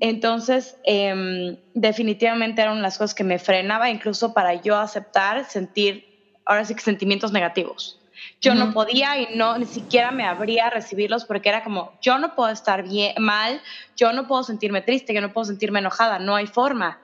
[0.00, 6.04] Entonces, em, definitivamente eran las cosas que me frenaba incluso para yo aceptar, sentir,
[6.44, 7.98] ahora sí que sentimientos negativos.
[8.42, 12.18] Yo no podía y no, ni siquiera me abría a recibirlos porque era como, yo
[12.18, 13.62] no puedo estar bien, mal,
[13.96, 17.00] yo no puedo sentirme triste, yo no puedo sentirme enojada, no hay forma.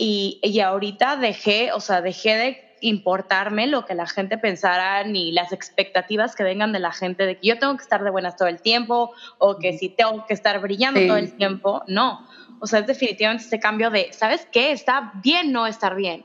[0.00, 5.32] Y, y ahorita dejé, o sea, dejé de importarme lo que la gente pensara ni
[5.32, 8.36] las expectativas que vengan de la gente de que yo tengo que estar de buenas
[8.36, 11.08] todo el tiempo o que si tengo que estar brillando Sí.
[11.08, 11.82] todo el tiempo.
[11.88, 12.24] No.
[12.60, 14.70] O sea, es definitivamente este cambio de, ¿sabes qué?
[14.70, 16.24] Está bien no estar bien.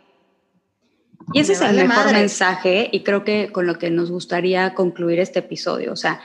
[1.34, 2.20] Y ese Me es el vale mejor madre.
[2.20, 5.92] mensaje y creo que con lo que nos gustaría concluir este episodio.
[5.94, 6.22] O sea,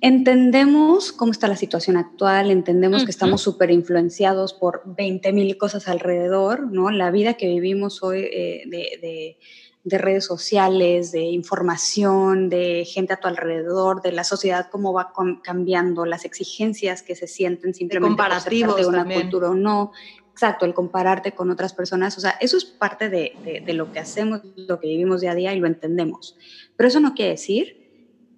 [0.00, 5.88] entendemos cómo está la situación actual, entendemos que estamos súper influenciados por 20 mil cosas
[5.88, 6.90] alrededor, ¿no?
[6.90, 9.38] La vida que vivimos hoy eh, de, de-
[9.82, 15.14] de redes sociales, de información, de gente a tu alrededor, de la sociedad, cómo va
[15.42, 19.22] cambiando, las exigencias que se sienten simplemente comparativos parte de una también.
[19.22, 19.92] cultura o no.
[20.32, 23.32] Exacto, el compararte con otras personas, o sea, eso es parte de-
[23.64, 26.36] de lo que hacemos, lo que vivimos día a día y lo entendemos.
[26.76, 27.79] Pero eso no quiere decir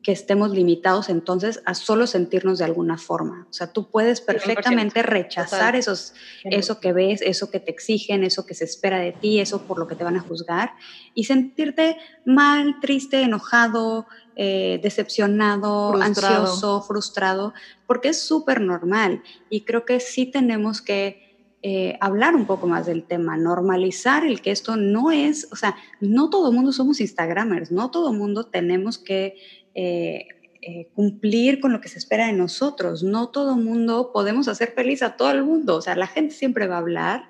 [0.03, 3.47] que estemos limitados entonces a solo sentirnos de alguna forma.
[3.49, 4.27] O sea, tú puedes 100%.
[4.27, 9.13] perfectamente rechazar esos, eso que ves, eso que te exigen, eso que se espera de
[9.13, 10.73] ti, eso por lo que te van a juzgar
[11.15, 16.43] y sentirte mal, triste, enojado, eh, decepcionado, Frustrado.
[16.43, 17.55] ansioso, frustrado,
[17.87, 21.23] porque es súper normal y creo que sí tenemos que
[21.65, 25.77] eh, hablar un poco más del tema, normalizar el que esto no es, o sea,
[26.01, 29.37] no todo mundo somos Instagramers, no todo mundo tenemos que
[29.75, 30.27] eh,
[30.61, 35.03] eh, cumplir con lo que se espera de nosotros, no todo mundo podemos hacer feliz
[35.03, 37.25] a todo el mundo, o sea, la gente siempre va a hablar,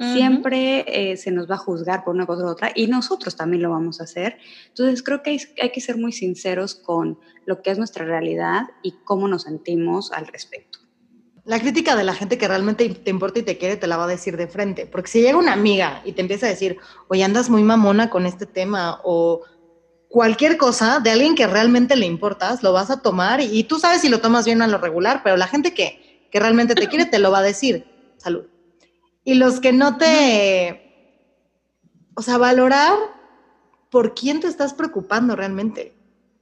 [0.00, 0.12] Ujú.
[0.14, 3.62] siempre eh, se nos va a juzgar por una cosa u otra y nosotros también
[3.62, 4.38] lo vamos a hacer.
[4.68, 8.62] Entonces creo que hay, hay que ser muy sinceros con lo que es nuestra realidad
[8.82, 10.80] y cómo nos sentimos al respecto.
[11.44, 14.04] La crítica de la gente que realmente te importa y te quiere te la va
[14.04, 14.86] a decir de frente.
[14.86, 16.78] Porque si llega una amiga y te empieza a decir,
[17.08, 19.42] oye, andas muy mamona con este tema o
[20.12, 23.78] cualquier cosa de alguien que realmente le importas, lo vas a tomar y, y tú
[23.78, 26.74] sabes si lo tomas bien o a lo regular, pero la gente que, que realmente
[26.74, 27.86] te quiere te lo va a decir.
[28.18, 28.44] Salud.
[29.24, 30.80] Y los que no te...
[32.14, 32.92] O sea, valorar
[33.90, 35.94] por quién te estás preocupando realmente.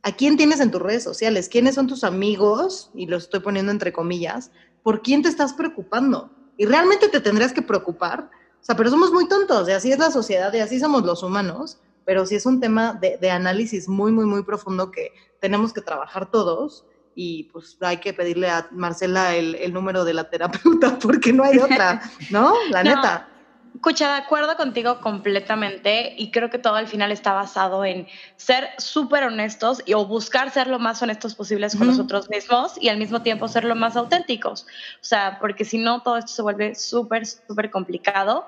[0.03, 1.49] ¿A quién tienes en tus redes sociales?
[1.49, 2.91] ¿Quiénes son tus amigos?
[2.93, 4.51] Y lo estoy poniendo entre comillas.
[4.83, 6.31] ¿Por quién te estás preocupando?
[6.57, 8.31] Y realmente te tendrías que preocupar.
[8.61, 11.23] O sea, pero somos muy tontos y así es la sociedad y así somos los
[11.23, 11.79] humanos.
[12.11, 15.81] Pero sí es un tema de, de análisis muy, muy, muy profundo que tenemos que
[15.81, 16.85] trabajar todos.
[17.15, 21.45] Y pues hay que pedirle a Marcela el, el número de la terapeuta porque no
[21.45, 22.53] hay otra, ¿no?
[22.71, 22.97] La No.
[22.97, 23.29] neta.
[23.77, 28.71] Escucha, de acuerdo contigo completamente y creo que todo al final está basado en ser
[28.79, 32.99] súper honestos y, o buscar ser lo más honestos posibles con nosotros mismos y al
[32.99, 34.67] mismo tiempo ser lo más auténticos.
[35.01, 38.47] O sea, porque si no, todo esto se vuelve súper, súper complicado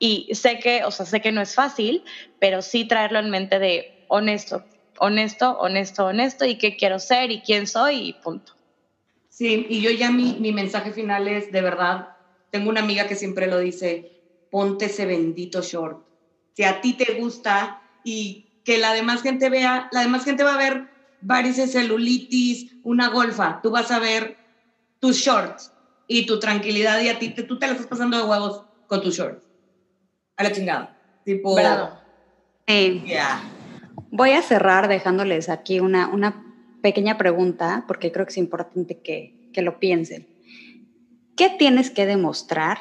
[0.00, 2.02] y sé que, o sea, sé que no es fácil,
[2.40, 4.66] pero sí traerlo en mente de honesto,
[4.98, 8.52] honesto, honesto, honesto y qué quiero ser y quién soy y punto.
[9.28, 12.08] Sí, y yo ya mi, mi mensaje final es, de verdad,
[12.50, 14.12] tengo una amiga que siempre lo dice,
[14.50, 16.04] ponte ese bendito short.
[16.56, 20.54] Si a ti te gusta y que la demás gente vea, la demás gente va
[20.54, 20.90] a ver
[21.20, 24.40] varices, celulitis, una golfa, tú vas a ver
[25.00, 25.72] tus shorts
[26.06, 29.02] y tu tranquilidad y a ti, te- tú te la estás pasando de huevos con
[29.02, 29.49] tus shorts.
[30.40, 30.96] A la chingada.
[31.24, 31.90] Tipo, Bravo.
[32.66, 33.02] Sí.
[33.06, 33.42] ya.
[34.10, 36.42] Voy a cerrar dejándoles aquí una, una
[36.82, 40.26] pequeña pregunta, porque creo que es importante que, que lo piensen.
[41.36, 42.78] ¿Qué tienes que demostrar?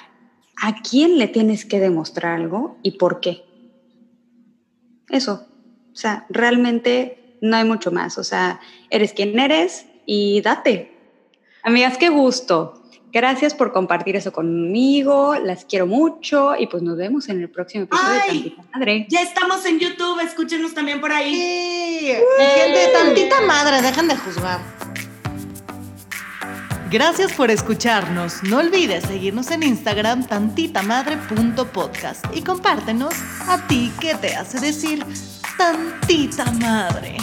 [0.62, 3.44] ¿A quién le tienes que demostrar algo y por qué?
[5.10, 5.46] Eso.
[5.92, 8.18] O sea, realmente no hay mucho más.
[8.18, 10.94] O sea, eres quien eres y date.
[11.64, 12.79] Amigas, qué gusto.
[13.12, 17.86] Gracias por compartir eso conmigo, las quiero mucho y pues nos vemos en el próximo
[17.86, 19.08] episodio de Tantita Madre.
[19.10, 21.34] Ya estamos en YouTube, escúchenos también por ahí.
[21.34, 22.14] Sí.
[22.56, 24.60] gente, tantita madre, dejan de juzgar.
[26.92, 28.42] Gracias por escucharnos.
[28.44, 33.14] No olvides seguirnos en Instagram tantitamadre.podcast y compártenos
[33.48, 35.06] a ti qué te hace decir
[35.56, 37.18] tantita madre.